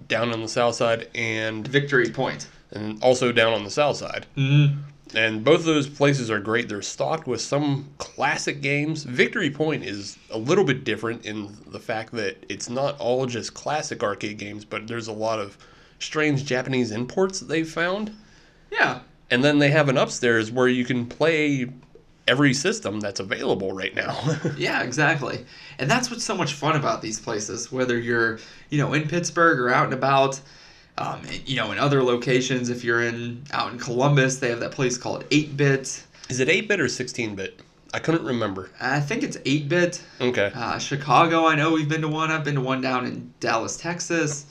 [0.09, 2.49] down on the south side, and Victory Point.
[2.71, 4.25] And also down on the south side.
[4.35, 4.79] Mm-hmm.
[5.15, 6.67] And both of those places are great.
[6.67, 9.03] They're stocked with some classic games.
[9.03, 13.53] Victory Point is a little bit different in the fact that it's not all just
[13.53, 15.57] classic arcade games, but there's a lot of
[15.99, 18.11] strange Japanese imports that they've found.
[18.71, 19.01] Yeah.
[19.29, 21.67] And then they have an upstairs where you can play
[22.27, 24.19] every system that's available right now.
[24.57, 25.45] Yeah, exactly.
[25.79, 28.39] And that's what's so much fun about these places, whether you're,
[28.69, 30.39] you know, in Pittsburgh or out and about.
[30.97, 34.71] Um, you know, in other locations, if you're in out in Columbus, they have that
[34.71, 36.03] place called 8-Bit.
[36.29, 37.59] Is it 8 bit or 16 bit?
[37.93, 38.69] I couldn't remember.
[38.79, 40.01] I think it's 8-Bit.
[40.21, 40.51] Okay.
[40.55, 42.31] Uh, Chicago, I know we've been to one.
[42.31, 44.45] I've been to one down in Dallas, Texas.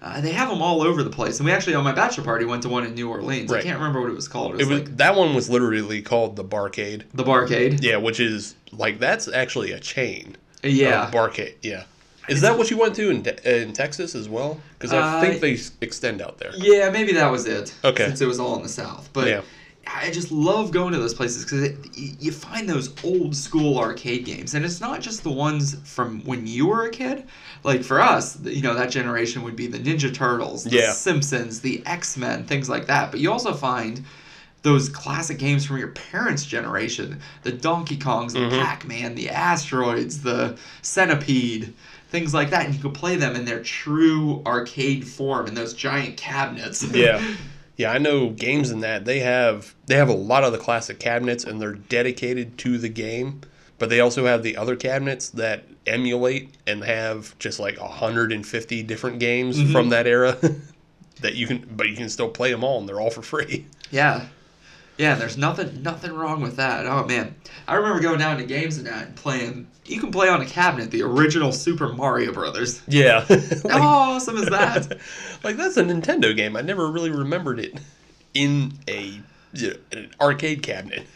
[0.00, 1.40] Uh, they have them all over the place.
[1.40, 3.52] And we actually, on my bachelor party, went to one in New Orleans.
[3.52, 4.54] I can't remember what it was called.
[4.54, 7.02] It It was, was like that one was literally called the Barcade.
[7.14, 7.82] the Barcade.
[7.82, 10.36] Yeah, which is like that's actually a chain.
[10.62, 11.10] Yeah.
[11.12, 11.54] Barcade.
[11.62, 11.84] Yeah.
[12.28, 14.60] Is that what you went to in, in Texas as well?
[14.78, 16.52] Because I Uh, think they extend out there.
[16.56, 17.74] Yeah, maybe that was it.
[17.84, 18.06] Okay.
[18.06, 19.08] Since it was all in the South.
[19.12, 19.40] But Yeah.
[19.90, 24.52] I just love going to those places because you find those old school arcade games.
[24.52, 27.24] And it's not just the ones from when you were a kid.
[27.64, 30.92] Like for us, you know, that generation would be the Ninja Turtles, the Yeah.
[30.92, 33.10] Simpsons, the X Men, things like that.
[33.10, 34.04] But you also find
[34.62, 38.60] those classic games from your parents' generation the Donkey Kongs, the Mhm.
[38.62, 41.72] Pac Man, the Asteroids, the Centipede.
[42.10, 45.74] Things like that, and you could play them in their true arcade form in those
[45.74, 46.82] giant cabinets.
[46.82, 47.22] Yeah.
[47.76, 50.98] Yeah, I know Games N' At they have they have a lot of the classic
[50.98, 53.40] cabinets and they're dedicated to the game,
[53.78, 59.20] but they also have the other cabinets that emulate and have just like 150 different
[59.20, 59.70] games Mhm.
[59.70, 60.36] from that era
[61.20, 63.64] that you can but you can still play them all and they're all for free.
[63.92, 64.26] Yeah.
[64.98, 66.84] Yeah, there's nothing nothing wrong with that.
[66.84, 67.36] Oh man.
[67.68, 70.46] I remember going down to Games N' At and playing you can play on a
[70.46, 72.82] cabinet the original Super Mario Brothers.
[72.88, 73.20] Yeah.
[73.70, 74.98] How awesome is that?
[75.44, 76.56] like that's a Nintendo game.
[76.56, 77.78] I never really remembered it
[78.34, 79.20] in a
[79.54, 81.06] you know, an arcade cabinet.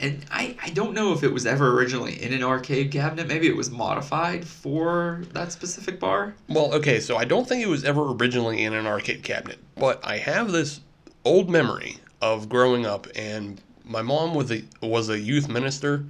[0.00, 3.28] And I, I don't know if it was ever originally in an arcade cabinet.
[3.28, 6.34] Maybe it was modified for that specific bar.
[6.48, 10.00] Well, okay, so I don't think it was ever originally in an arcade cabinet, but
[10.02, 10.80] I have this
[11.24, 16.04] old memory of growing up, and my mom was a was a youth minister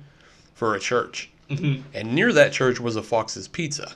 [0.55, 1.83] for a church, Mhm.
[1.95, 3.93] and near that church was a Fox's Pizza,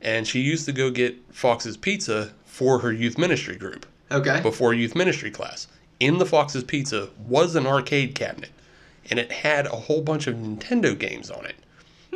[0.00, 4.40] and she used to go get Fox's Pizza for her youth ministry group Okay.
[4.42, 5.66] before youth ministry class.
[5.98, 8.50] In the Fox's Pizza was an arcade cabinet,
[9.10, 11.56] and it had a whole bunch of Nintendo games on it.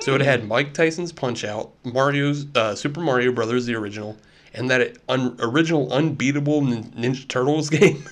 [0.01, 4.17] So it had Mike Tyson's Punch Out, Mario's uh, Super Mario Brothers, the original,
[4.55, 8.03] and that un- original unbeatable Ninja Turtles game.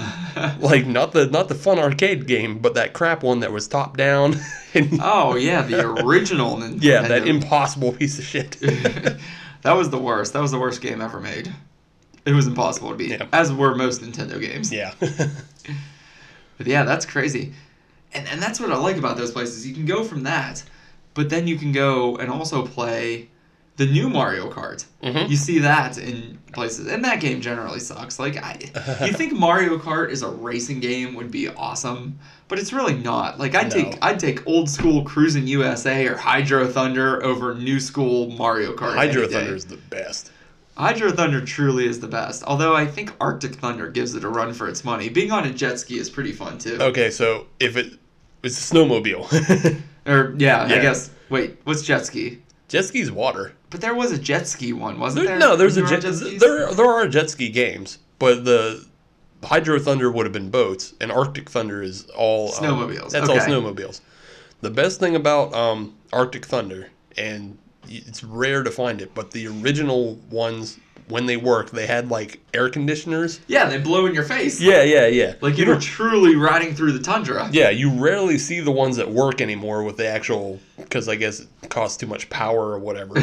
[0.60, 3.96] like not the not the fun arcade game, but that crap one that was top
[3.96, 4.36] down.
[5.02, 6.82] Oh yeah, the original Nintendo.
[6.82, 8.52] yeah, that impossible piece of shit.
[8.60, 10.32] that was the worst.
[10.32, 11.52] That was the worst game ever made.
[12.24, 13.26] It was impossible to beat, Yeah.
[13.32, 14.70] as were most Nintendo games.
[14.72, 14.94] yeah.
[16.56, 17.52] But yeah, that's crazy.
[18.14, 19.66] And and that's what I like about those places.
[19.66, 20.62] You can go from that,
[21.14, 23.28] but then you can go and also play
[23.80, 24.84] the new Mario Kart.
[25.02, 25.30] Mhm.
[25.30, 28.18] You see that in places, and that game generally sucks.
[28.18, 28.58] Like I,
[29.06, 32.18] you think Mario Kart is a racing game would be awesome,
[32.48, 33.38] but it's really not.
[33.38, 33.82] Like I'd No.
[33.82, 38.94] take I'd take old school Cruis'n USA or Hydro Thunder over new school Mario Kart.
[38.94, 39.26] Hydro.
[39.26, 40.30] Thunder is the best.
[40.76, 42.44] Hydro Thunder truly is the best.
[42.46, 45.08] Although I think Arctic Thunder gives it a run for its money.
[45.08, 46.76] Being on a jet ski is pretty fun too.
[46.80, 47.94] Okay, so if it
[48.42, 49.80] it's a snowmobile.
[50.06, 52.40] Or yeah, I guess Wait, what's jet ski?
[52.68, 53.52] Jet ski's water.
[53.70, 55.48] But there was a jet ski one, wasn't There- there?
[55.48, 56.14] no, there's a There jet.
[56.14, 56.40] skis?
[56.40, 58.84] there there are jet ski games, but the
[59.44, 63.38] Hydro Thunder would have been boats, and Arctic Thunder is all um, Snowmobiles, that's all
[63.38, 64.00] snowmobiles.
[64.60, 67.56] The best thing about um, Arctic Thunder, and
[67.88, 70.78] it's rare to find it, but the original ones
[71.10, 73.40] when they work, they had like air conditioners.
[73.46, 74.60] Yeah, they blow in your face.
[74.60, 75.34] Yeah, yeah, yeah.
[75.40, 77.48] Like you You were truly riding through the tundra.
[77.52, 81.40] Yeah, you rarely see the ones that work anymore with the actual because I guess
[81.40, 83.14] it costs too much power or whatever.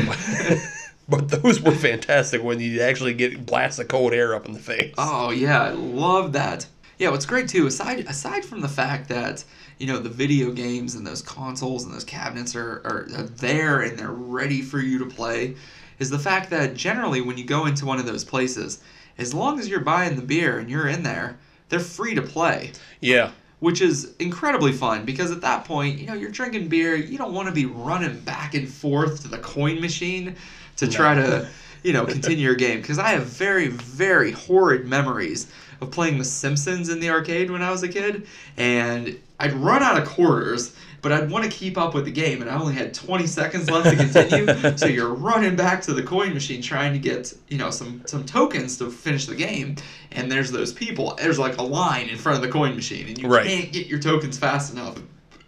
[1.10, 4.60] but those were fantastic when you actually get blast of cold air up in the
[4.60, 4.94] face.
[4.98, 6.68] Oh yeah, I love that.
[6.98, 9.44] Yeah, what's great too, aside aside from the fact that
[9.78, 13.82] you know the video games and those consoles and those cabinets are, are, are there
[13.82, 15.56] and they're ready for you to play,
[16.00, 18.80] is the fact that generally when you go into one of those places,
[19.18, 21.38] as long as you're buying the beer and you're in there,
[21.70, 22.72] they're free to play.
[23.02, 27.18] Yeah, Which is incredibly fun because at that point, you know, you're drinking beer, you
[27.18, 30.36] don't want to be running back and forth to the coin machine
[30.78, 31.48] to try to,
[31.84, 32.82] you know, continue your game.
[32.82, 37.62] Because I have very, very horrid memories of playing The Simpsons in the arcade when
[37.62, 38.28] I was a kid,
[38.58, 42.42] and I'd run out of quarters, but I'd want to keep up with the game,
[42.42, 44.78] and I only had 20 seconds left to continue.
[44.78, 48.26] so you're running back to the coin machine trying to get, you know, some some
[48.26, 49.76] tokens to finish the game,
[50.12, 51.16] and there's those people.
[51.18, 53.46] There's like a line in front of the coin machine, and you Right.
[53.48, 54.98] can't get your tokens fast enough,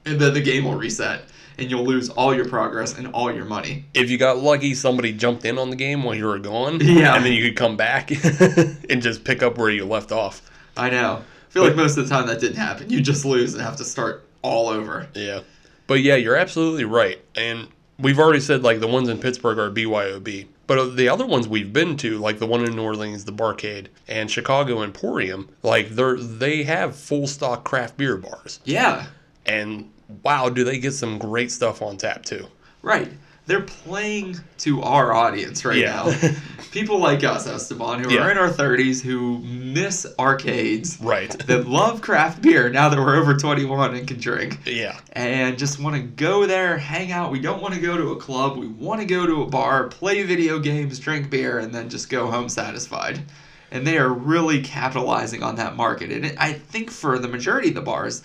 [0.05, 1.23] and then the game will reset,
[1.57, 3.85] and you'll lose all your progress and all your money.
[3.93, 6.79] if you got lucky, somebody jumped in on the game while you were gone.
[6.81, 7.15] Yeah.
[7.15, 8.11] and then you could come back
[8.89, 10.41] and just pick up where you left off.
[10.77, 11.21] I know.
[11.21, 12.89] I feel like most of the time that didn't happen.
[12.91, 15.07] You just lose and have to start all over.
[15.13, 15.41] Yeah.
[15.87, 17.19] But yeah, you're absolutely right.
[17.35, 17.67] And
[17.97, 20.47] we've already said like the ones in Pittsburgh are BYOB.
[20.67, 23.31] But uh, the other ones we've been to, like the one in New Orleans, the
[23.31, 28.59] Barcade, and Chicago Emporium, like they're they have full stock craft beer bars.
[28.65, 29.07] Yeah,
[29.47, 29.91] And
[30.23, 32.47] wow, do they get some great stuff on tap too.
[32.83, 33.11] right.
[33.49, 36.05] They're playing to our audience right Yeah.
[36.21, 36.31] now.
[36.71, 38.25] People like us, Esteban, who Yeah.
[38.27, 41.31] are in our 30s, who miss arcades, Right.
[41.47, 44.59] that love craft beer now that we're over 21 and can drink.
[44.67, 44.99] Yeah.
[45.13, 47.31] and just want to go there, hang out.
[47.31, 48.55] We don't want to go to a club.
[48.55, 52.07] We want to go to a bar, play video games, drink beer, and then just
[52.07, 53.23] go home satisfied.
[53.71, 56.11] And they are really capitalizing on that market.
[56.11, 58.21] And I think for the majority of the bars,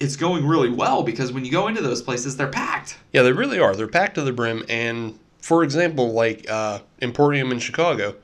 [0.00, 2.98] it's going really well because when you go into those places, they're packed.
[3.12, 3.74] Yeah, they really are.
[3.74, 4.64] They're packed to the brim.
[4.68, 8.14] And for example, like uh, Emporium in Chicago,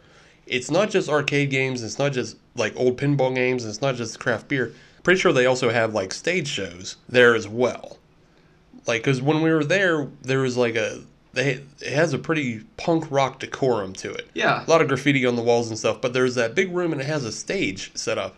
[0.47, 1.83] it's not just arcade games.
[1.83, 3.65] It's not just like old pinball games.
[3.65, 4.73] It's not just craft beer.
[5.03, 7.99] Pretty sure they also have like stage shows there as well.
[8.87, 11.03] Like, because when we were there, there was like a
[11.33, 14.29] they it has a pretty punk rock decorum to it.
[14.35, 14.65] Yeah.
[14.65, 16.01] A lot of graffiti on the walls and stuff.
[16.01, 18.37] But there's that big room and it has a stage set up.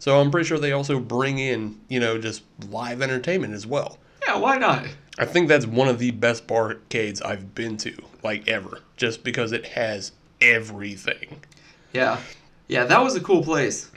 [0.00, 3.98] So I'm pretty sure they also bring in you know just live entertainment as well.
[4.26, 4.86] Yeah, why not?
[5.18, 9.52] I think that's one of the best barcades I've been to, like ever, just because
[9.52, 11.42] it has everything.
[11.92, 12.18] Yeah.
[12.68, 13.90] Yeah, that was a cool place.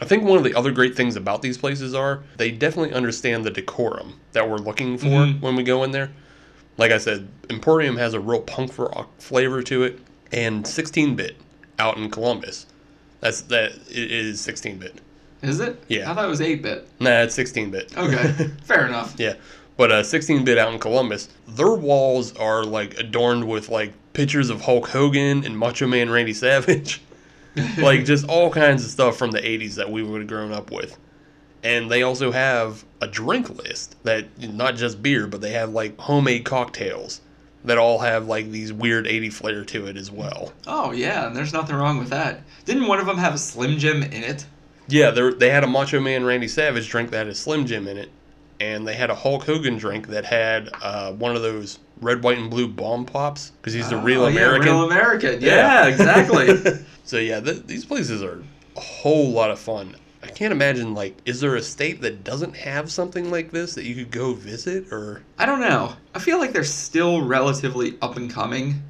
[0.00, 3.44] I think one of the other great things about these places are they definitely understand
[3.44, 5.40] the decorum that we're looking for Mhm.
[5.40, 6.10] when we go in there.
[6.76, 9.98] Like I said, Emporium has a real punk rock flavor to it,
[10.32, 11.36] and 16-bit
[11.78, 12.66] out in Columbus.
[13.20, 15.00] That's that it is 16-bit.
[15.42, 15.82] Is it?
[15.88, 16.10] Yeah.
[16.10, 16.88] I thought it was 8 bit.
[17.00, 17.96] Nah, it's 16-bit.
[17.96, 19.14] Okay, fair enough.
[19.18, 19.34] Yeah,
[19.76, 24.62] but uh, 16-bit out in Columbus, their walls are like adorned with like pictures of
[24.62, 27.00] Hulk Hogan and Macho Man Randy Savage,
[27.78, 30.72] like just all kinds of stuff from the 80s that we would have grown up
[30.72, 30.98] with.
[31.62, 35.98] And they also have a drink list that not just beer, but they have like
[35.98, 37.20] homemade cocktails
[37.64, 40.52] that all have like these weird 80 flair to it as well.
[40.66, 42.42] Oh, yeah, and there's nothing wrong with that.
[42.64, 44.46] Didn't one of them have a Slim Jim in it?
[44.88, 47.86] Yeah, they they had a Macho Man Randy Savage drink that had a Slim Jim
[47.88, 48.10] in it,
[48.60, 52.38] and they had a Hulk Hogan drink that had uh, one of those red, white,
[52.38, 54.66] and blue bomb pops because he's the real American.
[54.66, 55.40] yeah, real American.
[55.42, 55.86] Yeah, Yeah.
[55.88, 56.48] exactly.
[57.04, 58.42] so yeah, th- these places are
[58.76, 59.94] a whole lot of fun.
[60.22, 63.84] I can't imagine like, is there a state that doesn't have something like this that
[63.84, 65.22] you could go visit or?
[65.38, 65.92] I don't know.
[66.14, 68.82] I feel like they're still relatively up and coming.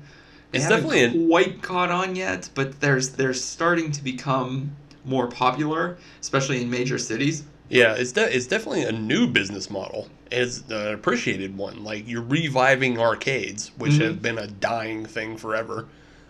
[0.52, 4.74] They It's definitely an- quite caught on yet, but there's they're starting to become
[5.08, 7.44] more popular, especially in major cities.
[7.68, 10.08] Yeah, it's de- it's definitely a new business model.
[10.30, 11.84] It's an appreciated one.
[11.84, 14.00] Like you're reviving arcades, which Mhm.
[14.02, 15.86] have been a dying thing forever.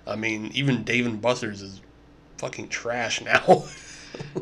[0.06, 1.80] I mean, even Dave and Buster's is
[2.38, 3.64] fucking trash now.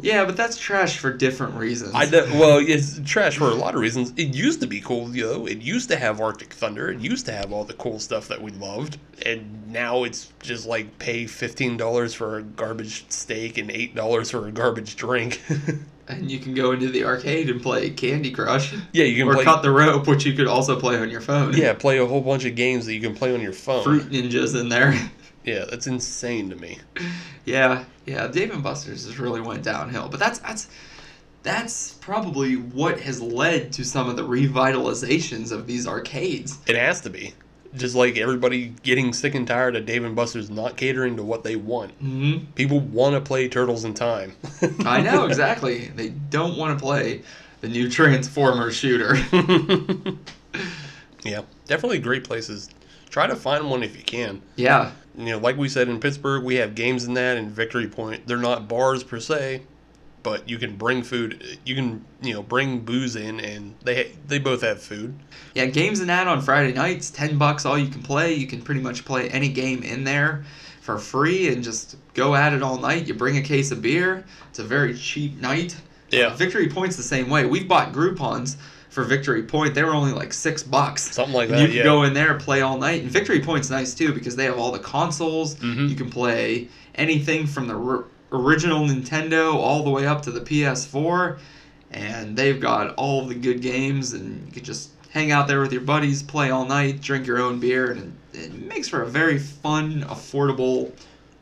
[0.03, 1.93] Yeah, but that's trash for different reasons.
[1.95, 4.12] I de- well, it's trash for a lot of reasons.
[4.16, 5.47] It used to be cool, you know.
[5.47, 6.91] It used to have Arctic Thunder.
[6.91, 10.66] It used to have all the cool stuff that we loved, and now it's just
[10.66, 15.43] like pay fifteen dollars for a garbage steak and eight dollars for a garbage drink.
[16.09, 18.74] and you can go into the arcade and play Candy Crush.
[18.93, 19.45] Yeah, you can or play.
[19.45, 21.57] cut the rope, which you could also play on your phone.
[21.57, 23.83] yeah, play a whole bunch of games that you can play on your phone.
[23.83, 24.95] Fruit Ninjas in there.
[25.47, 26.78] Yeah, that's insane to me.
[27.47, 28.26] yeah, yeah.
[28.26, 30.68] Dave and Buster's has really went downhill, but that's that's
[31.42, 36.59] that's probably what has led to some of the revitalizations of these arcades.
[36.66, 37.32] It has to be.
[37.74, 41.44] Just like everybody getting sick and tired of Dave and Buster's not catering to what
[41.44, 41.92] they want.
[41.92, 44.34] hmm People want to play Turtles in Time.
[44.84, 45.88] I know exactly.
[45.88, 47.22] They don't want to play
[47.61, 49.14] the new Transformer shooter.
[51.24, 52.70] yeah, definitely great places.
[53.11, 54.42] Try to find one if you can.
[54.57, 57.89] yeah, You know, like we said in Pittsburgh, we have Games N' At and Victory
[57.89, 58.27] Point.
[58.27, 59.62] They're not bars per se,
[60.23, 61.59] but you can bring food.
[61.64, 65.14] You can you know bring booze in, and they they both have food.
[65.55, 65.67] yeah.
[65.67, 68.35] Games N' At on Friday nights, ten bucks all you can play.
[68.35, 70.45] You can pretty much play any game in there
[70.83, 73.09] for free and just go at it all night.
[73.09, 74.25] You bring a case of beer.
[74.51, 75.75] It's a very cheap night.
[76.11, 76.27] Yeah.
[76.27, 77.45] Uh, Victory Point's the same way.
[77.47, 78.57] We've bought Groupons
[78.97, 79.74] for Victory Point.
[79.74, 81.14] They were only like six bucks.
[81.14, 81.61] Something like that.
[81.61, 81.82] you can yeah.
[81.82, 83.03] go in there and play all night.
[83.03, 85.57] And Victory Point's nice too because they have all the consoles.
[85.57, 85.90] Mhm.
[85.90, 90.40] You can play anything from the r- original Nintendo all the way up to the
[90.40, 91.36] PS4.
[91.90, 95.74] And they've got all the good games, and you can just hang out there with
[95.74, 99.38] your buddies, play all night, drink your own beer, and it, makes for a very
[99.38, 100.90] fun, affordable,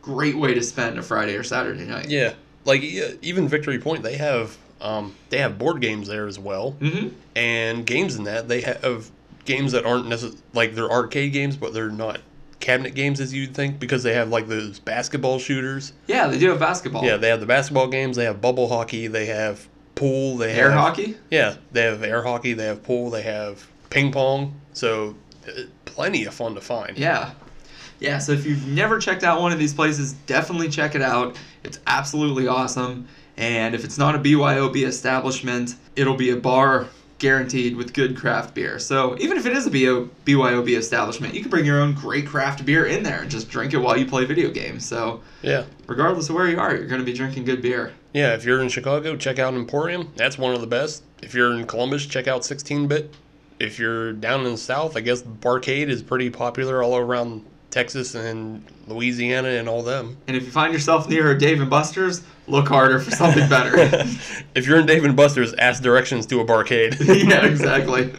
[0.02, 2.10] great way to spend a Friday or Saturday night.
[2.10, 2.34] Yeah,
[2.64, 7.08] like even Victory Point, they have um, they have board games there as well, hmm
[7.36, 9.10] and Games N' At they have
[9.44, 12.20] games that aren't necessarily like they're arcade games, but they're not
[12.60, 15.92] cabinet games as you'd think because they have like those basketball shooters.
[16.06, 17.04] Yeah, they do have basketball.
[17.04, 18.16] Yeah, they have the basketball games.
[18.16, 19.06] They have bubble hockey.
[19.06, 20.36] They have pool.
[20.36, 21.16] They Air have hockey?
[21.30, 22.52] Yeah, they have air hockey.
[22.54, 23.10] They have pool.
[23.10, 24.58] They have ping pong.
[24.72, 25.14] So
[25.46, 26.96] uh, plenty of fun to find.
[26.96, 27.32] Yeah.
[28.00, 31.36] Yeah, so if you've never checked out one of these places, definitely check it out.
[31.62, 33.08] It's absolutely awesome.
[33.36, 36.86] And if it's not a BYOB establishment, it'll be a bar
[37.18, 38.78] guaranteed with good craft beer.
[38.78, 42.64] So even if it is a BYOB establishment, you can bring your own great craft
[42.66, 44.84] beer in there and just drink it while you play video games.
[44.86, 45.64] So Yeah.
[45.86, 47.92] regardless of where you are, you're going to be drinking good beer.
[48.12, 50.12] Yeah, if you're in Chicago, check out Emporium.
[50.16, 51.02] That's one of the best.
[51.22, 53.14] If you're in Columbus, check out 16 bit.
[53.58, 57.44] If you're down in the south, I guess Barcade is pretty popular all around
[57.74, 60.16] Texas and Louisiana and all them.
[60.28, 63.72] And if you find yourself near a Dave and Buster's, look harder for something better.
[64.54, 66.96] if you're in Dave and Buster's, ask directions to a Barcade.
[67.28, 68.12] yeah, exactly.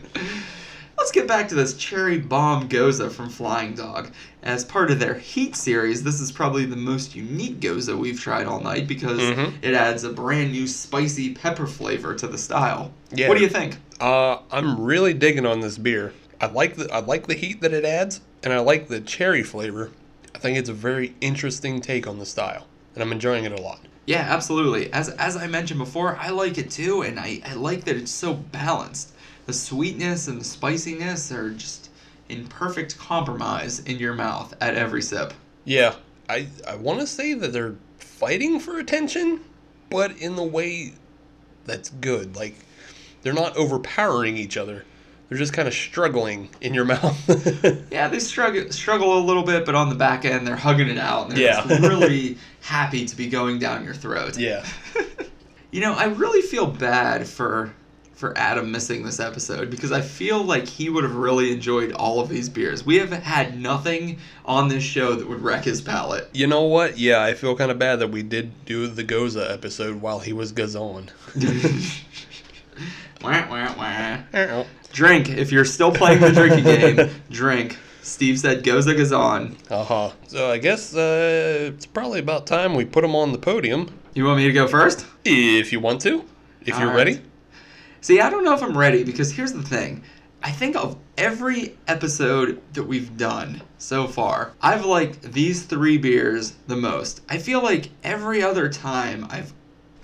[0.97, 4.11] Let's get back to this Cherry Bomb Gose from Flying Dog.
[4.43, 8.47] As part of their Heat series, this is probably the most unique Gose we've tried
[8.47, 9.53] all night because Mhm.
[9.61, 12.91] it adds a brand new spicy pepper flavor to the style.
[13.13, 13.29] Yeah.
[13.29, 13.77] What do you think?
[14.01, 16.11] Uh, I'm really digging on this beer.
[16.41, 19.43] I like the I like the heat that it adds, and I like the cherry
[19.43, 19.91] flavor.
[20.33, 23.61] I think it's a very interesting take on the style, and I'm enjoying it a
[23.61, 23.79] lot.
[24.05, 24.93] Yeah, absolutely.
[24.93, 28.11] As as I mentioned before, I like it too, and I, I like that it's
[28.11, 29.13] so balanced.
[29.47, 31.89] The sweetness and the spiciness are just
[32.29, 35.33] in perfect compromise in your mouth at every sip.
[35.63, 35.95] Yeah,
[36.29, 39.41] I I want to say that they're fighting for attention,
[39.89, 40.93] but in the way
[41.65, 42.35] that's good.
[42.35, 42.55] Like
[43.23, 44.85] they're not overpowering each other.
[45.35, 47.91] They're just kind of struggling in your mouth.
[47.91, 50.97] Yeah, they struggle struggle a little bit, but on the back end, they're hugging it
[50.97, 51.27] out.
[51.27, 51.61] And they're Yeah.
[51.67, 54.37] just really happy to be going down your throat.
[54.39, 54.65] yeah.
[55.71, 57.73] You know, I really feel bad for
[58.13, 62.21] for Adam missing this episode because I feel like he would have really enjoyed all
[62.21, 62.85] of these beers.
[62.85, 66.29] We have had nothing on this show that would wreck his palate.
[66.31, 66.97] You know what?
[66.97, 70.31] Yeah, I feel kind of bad that we did do the Gose episode while he
[70.31, 71.09] was gazon.
[73.21, 74.63] wah, wah, wah.
[74.95, 75.27] Drink.
[75.27, 77.77] If you're still playing the drinking game, drink.
[78.01, 79.57] Steve said goes a gazon.
[79.69, 80.11] Uh huh.
[80.27, 83.99] So I guess uh, it's probably about time we put him on the podium.
[84.13, 85.05] You want me to go first?
[85.25, 86.23] If you want to.
[86.61, 87.19] If you're All ready.
[87.99, 90.01] See, I don't know if I'm ready because here's the thing.
[90.41, 96.53] I think of every episode that we've done so far, I've liked these three beers
[96.67, 97.21] the most.
[97.27, 99.53] I feel like every other time I've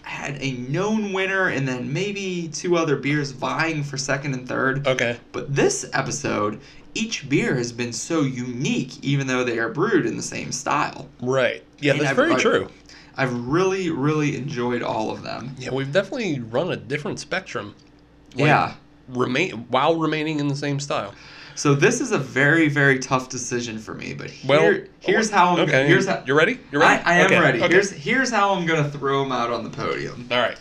[0.03, 4.87] had a known winner and then maybe two other beers vying for second and third.
[4.87, 5.17] Okay.
[5.31, 6.59] But this episode,
[6.93, 11.07] each beer has been so unique, even though they are brewed in the same style.
[11.21, 11.63] Right.
[11.79, 12.69] Yeah, And that's I've- very I- true.
[13.17, 15.55] I've really, really enjoyed all of them.
[15.59, 17.75] Yeah, we've definitely run a different spectrum.
[18.35, 18.73] Like, yeah.
[19.09, 21.13] Remain while remaining in the same style.
[21.55, 24.13] So this is a very, very tough decision for me.
[24.13, 25.59] But here, Well, here's how I'm.
[25.61, 25.87] Okay.
[25.87, 26.23] Here's how.
[26.25, 26.59] You're ready?
[26.71, 27.03] You're I, ready?
[27.05, 27.61] I am Okay, ready.
[27.63, 27.73] okay.
[27.73, 30.27] Here's here's how I'm gonna throw him out on the podium.
[30.31, 30.57] All right.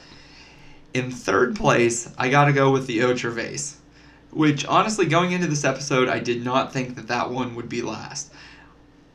[0.94, 3.32] In third place, I got to go with the Otra
[4.32, 7.82] which honestly, going into this episode, I did not think that that one would be
[7.82, 8.32] last.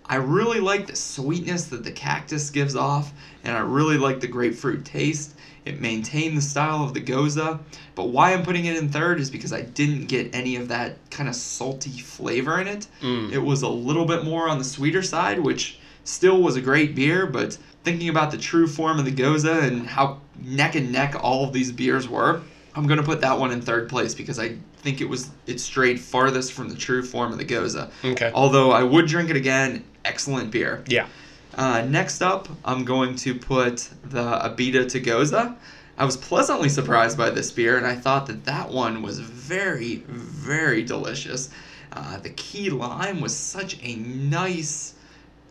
[0.05, 3.11] I really like the sweetness that the cactus gives off,
[3.43, 5.36] and I really like the grapefruit taste.
[5.66, 7.59] It maintained the style of the Gose,
[7.95, 10.97] but why I'm putting it in third is because I didn't get any of that
[11.09, 12.88] kind of salty flavor in it.
[13.01, 13.32] Mm.
[13.32, 16.93] It was a little bit more on the sweeter side, which still was a great
[16.93, 21.16] beer, but thinking about the true form of the Gose and how neck and neck
[21.20, 22.41] all of these beers were,
[22.76, 25.99] I'm gonna put that one in third place because I think it was it strayed
[25.99, 27.89] farthest from the true form of the Gose.
[28.03, 28.32] Okay.
[28.34, 30.84] Although I would drink it again, excellent beer.
[30.88, 31.07] Yeah.
[31.55, 35.55] Uh, next up, I'm going to put the Abita To Gose.
[35.97, 40.03] I was pleasantly surprised by this beer, and I thought that that one was very,
[40.07, 41.49] very delicious.
[41.93, 44.95] Uh, the key lime was such a nice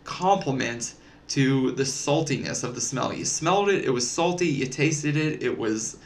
[0.04, 0.94] complement
[1.28, 3.14] to the saltiness of the smell.
[3.14, 4.48] You smelled it, it was salty.
[4.48, 5.96] You tasted it, it was,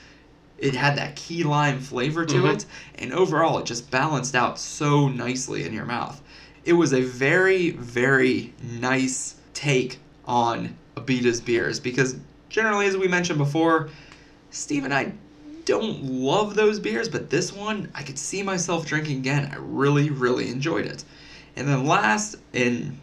[0.59, 2.55] it had that key lime flavor to Mhm.
[2.55, 6.23] it, and overall, it just balanced out so nicely in your mouth.
[6.65, 12.17] It was a very, very nice take on Abita's beers because
[12.49, 13.91] generally, as we mentioned before,
[14.51, 15.13] Steve and I
[15.65, 19.51] don't love those beers, but this one I could see myself drinking again.
[19.53, 21.05] I really, really enjoyed it.
[21.57, 23.01] And then last in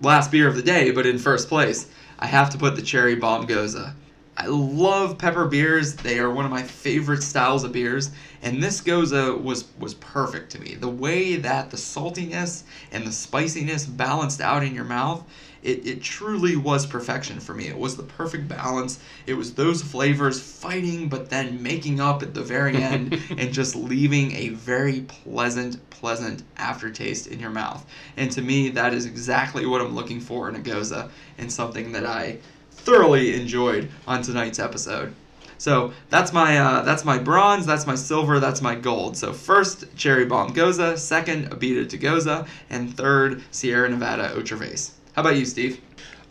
[0.00, 1.88] last beer of the day, but in first place,
[2.20, 3.92] I have to put the Cherry Bomb Gose.
[4.36, 5.96] I love pepper beers.
[5.96, 10.52] They are one of my favorite styles of beers, and this Gose was was perfect
[10.52, 10.76] to me.
[10.76, 15.24] The way that the saltiness and the spiciness balanced out in your mouth,
[15.62, 17.68] it, it truly was perfection for me.
[17.68, 19.00] It was the perfect balance.
[19.26, 23.74] It was those flavors fighting, but then making up at the very end and just
[23.74, 27.84] leaving a very pleasant, pleasant aftertaste in your mouth.
[28.16, 31.92] And to me, that is exactly what I'm looking for in a Gose and something
[31.92, 32.38] that I
[32.70, 35.14] thoroughly enjoyed on tonight's episode.
[35.58, 39.16] So that's my uh, that's my bronze, that's my silver, that's my gold.
[39.16, 44.92] So first Cherry Bomb Gose, second Abita To Gose, and third Sierra Nevada Otra Vez.
[45.18, 45.80] How about you, Steve?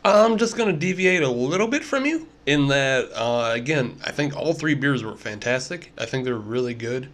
[0.05, 4.13] I'm just going to deviate a little bit from you in that, uh, again, I
[4.13, 5.91] think all three beers were fantastic.
[5.97, 7.09] I think they're really good.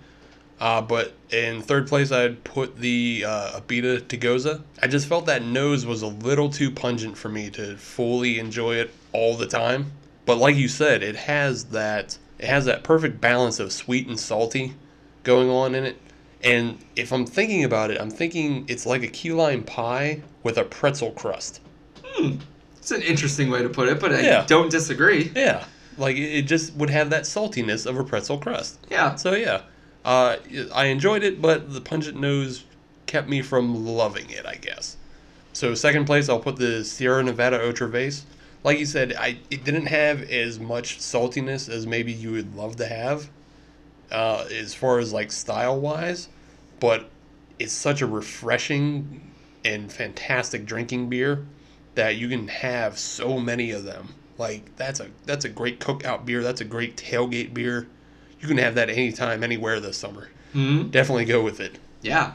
[0.59, 4.61] Uh, but in third place, I'd put the uh, Abita To Gose.
[4.83, 8.75] I just felt that nose was a little too pungent for me to fully enjoy
[8.75, 9.93] it all the time.
[10.27, 14.19] But like you said, it has that it has that perfect balance of sweet and
[14.19, 14.75] salty
[15.23, 15.97] going on in it.
[16.43, 20.57] And if I'm thinking about it, I'm thinking it's like a key lime pie with
[20.57, 21.61] a pretzel crust.
[22.77, 24.45] It's an interesting way to put it, but I Yeah.
[24.47, 25.31] don't disagree.
[25.35, 25.63] Yeah,
[25.97, 28.79] like it just would have that saltiness of a pretzel crust.
[28.91, 29.15] Yeah.
[29.15, 29.61] So yeah,
[30.03, 30.37] uh,
[30.73, 32.65] I enjoyed it, but the pungent nose
[33.05, 34.97] kept me from loving it, I guess.
[35.53, 38.25] So second place, I'll put the Sierra Nevada Otra Vez.
[38.63, 42.75] Like you said, I it didn't have as much saltiness as maybe you would love
[42.77, 43.29] to have,
[44.11, 46.27] uh, as far as like style wise,
[46.79, 47.09] but
[47.59, 49.21] it's such a refreshing
[49.63, 51.45] and fantastic drinking beer
[51.95, 54.09] that you can have so many of them.
[54.37, 56.41] Like that's a that's a great cookout beer.
[56.41, 57.87] That's a great tailgate beer.
[58.39, 60.29] You can have that anytime, anywhere this summer.
[60.51, 61.79] hmm Definitely go with it.
[62.01, 62.33] Yeah.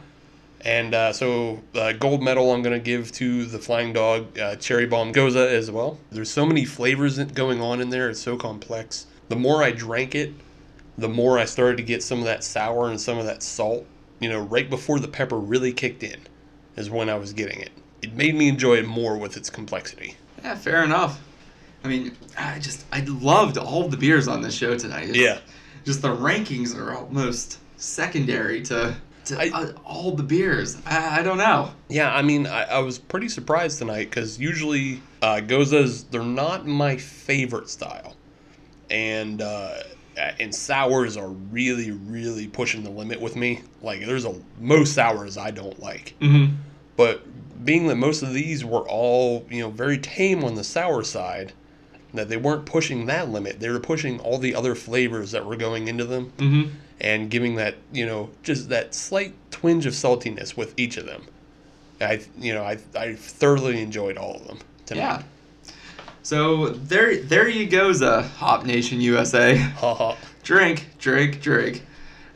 [0.63, 4.57] And uh, so, uh, gold medal I'm going to give to the Flying Dog uh,
[4.57, 5.99] Cherry Bomb Gose as well.
[6.11, 8.11] There's so many flavors going on in there.
[8.11, 9.07] It's so complex.
[9.29, 10.33] The more I drank it,
[10.97, 13.87] the more I started to get some of that sour and some of that salt.
[14.19, 16.19] You know, right before the pepper really kicked in,
[16.75, 17.71] is when I was getting it.
[18.03, 20.17] It made me enjoy it more with its complexity.
[20.43, 21.21] Yeah, fair enough.
[21.85, 25.09] I mean, I just I loved all the beers on this show tonight.
[25.09, 25.39] It's Yeah.
[25.85, 28.95] Just the rankings are almost secondary to
[29.27, 30.77] to I- uh, all the beers.
[30.87, 31.71] I, I don't know.
[31.89, 36.67] Yeah, I mean, I, I was pretty surprised tonight because usually uh, goses they're not
[36.67, 38.17] my favorite style,
[38.91, 39.75] and uh,
[40.41, 43.63] and sours are really really pushing the limit with me.
[43.83, 46.55] Like there's a most sours I don't like, Mm-hmm.
[46.97, 47.23] but
[47.65, 51.53] being that most of these were all you know very tame on the sour side,
[52.15, 53.61] that they weren't pushing that limit.
[53.61, 56.71] They were pushing all the other flavors that were going into them Mm-hmm.
[57.01, 61.23] and giving that you know just that slight twinge of saltiness with each of them.
[62.01, 65.01] I you know I I thoroughly enjoyed all of them tonight.
[65.01, 65.23] Yeah.
[66.23, 69.57] So there, there you goes, uh, Hop Nation USA.
[70.43, 71.83] Drink, drink, drink.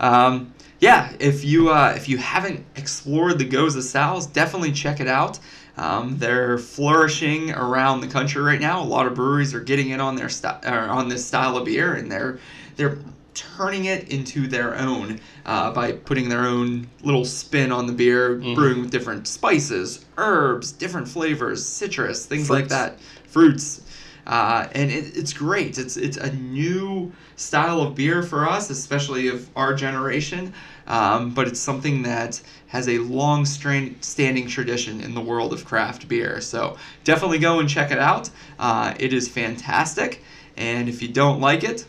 [0.00, 0.51] Um,
[0.82, 5.38] yeah, if you uh, if you haven't explored the Gose Styles, definitely check it out.
[5.76, 8.82] Um, they're flourishing around the country right now.
[8.82, 10.28] A lot of breweries are getting in on their
[10.64, 12.40] or on this style of beer, and they're
[12.74, 12.98] they're
[13.32, 18.34] turning it into their own uh, by putting their own little spin on the beer,
[18.34, 22.98] brewing with different spices, herbs, different flavors, citrus, things like that,
[23.28, 23.82] fruits.
[24.26, 25.78] Uh, and it, it's great.
[25.78, 30.52] It's it's a new style of beer for us, especially of our generation.
[30.86, 35.64] um, but it's something that has a long strain, standing tradition in the world of
[35.64, 36.40] craft beer.
[36.40, 38.30] So definitely go and check it out.
[38.58, 40.22] Uh, it is fantastic.
[40.56, 41.84] And if you don't like it,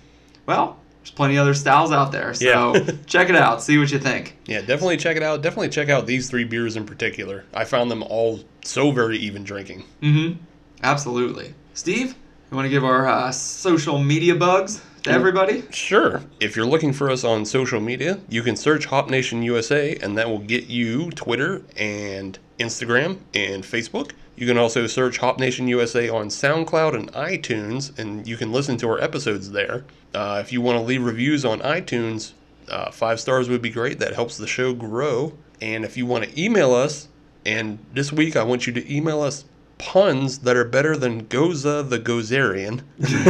[0.46, 2.34] well, there's plenty of other styles out there.
[2.34, 2.92] So Yeah.
[3.08, 3.62] check it out.
[3.62, 4.38] See what you think.
[4.46, 5.42] Yeah, definitely check it out.
[5.42, 7.46] Definitely check out these three beers in particular.
[7.54, 9.84] I found them all so very even drinking.
[10.02, 10.38] Mm-hmm.
[10.84, 11.54] Absolutely.
[11.74, 12.16] Steve,
[12.56, 15.64] want to give our uh, social media bugs to everybody?
[15.72, 16.22] Sure.
[16.40, 20.18] If you're looking for us on social media, you can search Hop Nation USA, and
[20.18, 24.12] that will get you Twitter and Instagram and Facebook.
[24.36, 28.78] You can also search Hop Nation USA on SoundCloud and iTunes, and you can listen
[28.78, 29.86] to our episodes there.
[30.14, 32.34] Uh, if you want to leave reviews on iTunes,
[32.70, 34.00] uh, five stars would be great.
[34.00, 35.34] That helps the show grow.
[35.62, 37.08] And if you want to email us,
[37.46, 39.46] and this week I want you to email us
[39.78, 42.82] puns that are better than Goza the Gozerian.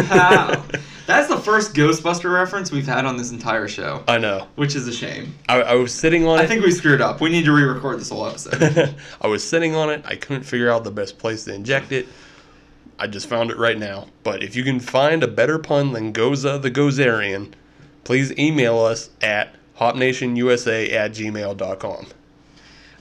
[0.10, 0.64] Wow.
[1.06, 4.48] That's the first Ghostbuster reference we've had on this entire show, I know.
[4.56, 5.36] which is a shame.
[5.50, 6.44] I, I was sitting on it.
[6.44, 7.20] I think we screwed up.
[7.20, 8.96] We need to re-record this whole episode.
[9.22, 10.02] I was sitting on it.
[10.06, 12.08] I couldn't figure out the best place to inject it.
[12.98, 14.08] I just found it right now.
[14.24, 17.52] But if you can find a better pun than Goza the Gozerian,
[18.06, 22.08] please email us at hopnationusa at gmail.com.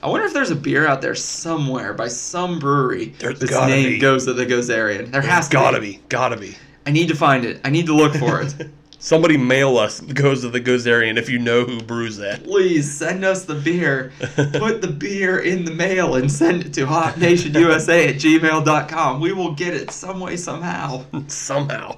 [0.03, 3.71] I wonder if there's a beer out there somewhere by some brewery There's that's gotta
[3.71, 3.99] named be.
[3.99, 5.09] Goes to the Gozerian.
[5.11, 6.01] There has to Gotta be.
[6.09, 6.57] Gotta be.
[6.85, 7.61] I need to find it.
[7.63, 8.53] I need to look for it.
[8.99, 12.43] Somebody mail us Goza the Gozerian if you know who brews that.
[12.43, 14.11] Please send us the beer.
[14.19, 19.21] Put the beer in the mail and send it to hopnationusa at gmail.com.
[19.21, 21.05] We will get it some way, somehow.
[21.27, 21.97] Somehow.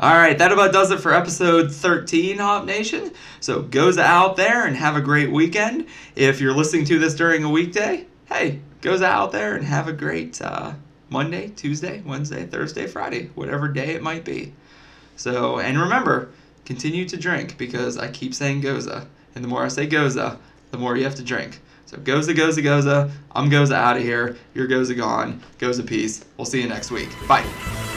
[0.00, 3.10] All right, that about does it for episode 13, Hop Nation.
[3.40, 5.86] So goes out there and have a great weekend.
[6.14, 9.92] If you're listening to this during a weekday, hey, goes out there and have a
[9.92, 10.74] great uh,
[11.10, 14.52] Monday, Tuesday, Wednesday, Thursday, Friday, whatever day it might be.
[15.16, 16.30] So, and remember,
[16.64, 20.38] continue to drink because I keep saying goza, and the more I say goza,
[20.70, 21.60] the more you have to drink.
[21.86, 23.10] So goza, goza, goza.
[23.32, 24.36] I'm goza out of here.
[24.54, 25.42] Your goza gone.
[25.58, 26.24] Goza peace.
[26.36, 27.08] We'll see you next week.
[27.26, 27.87] Bye.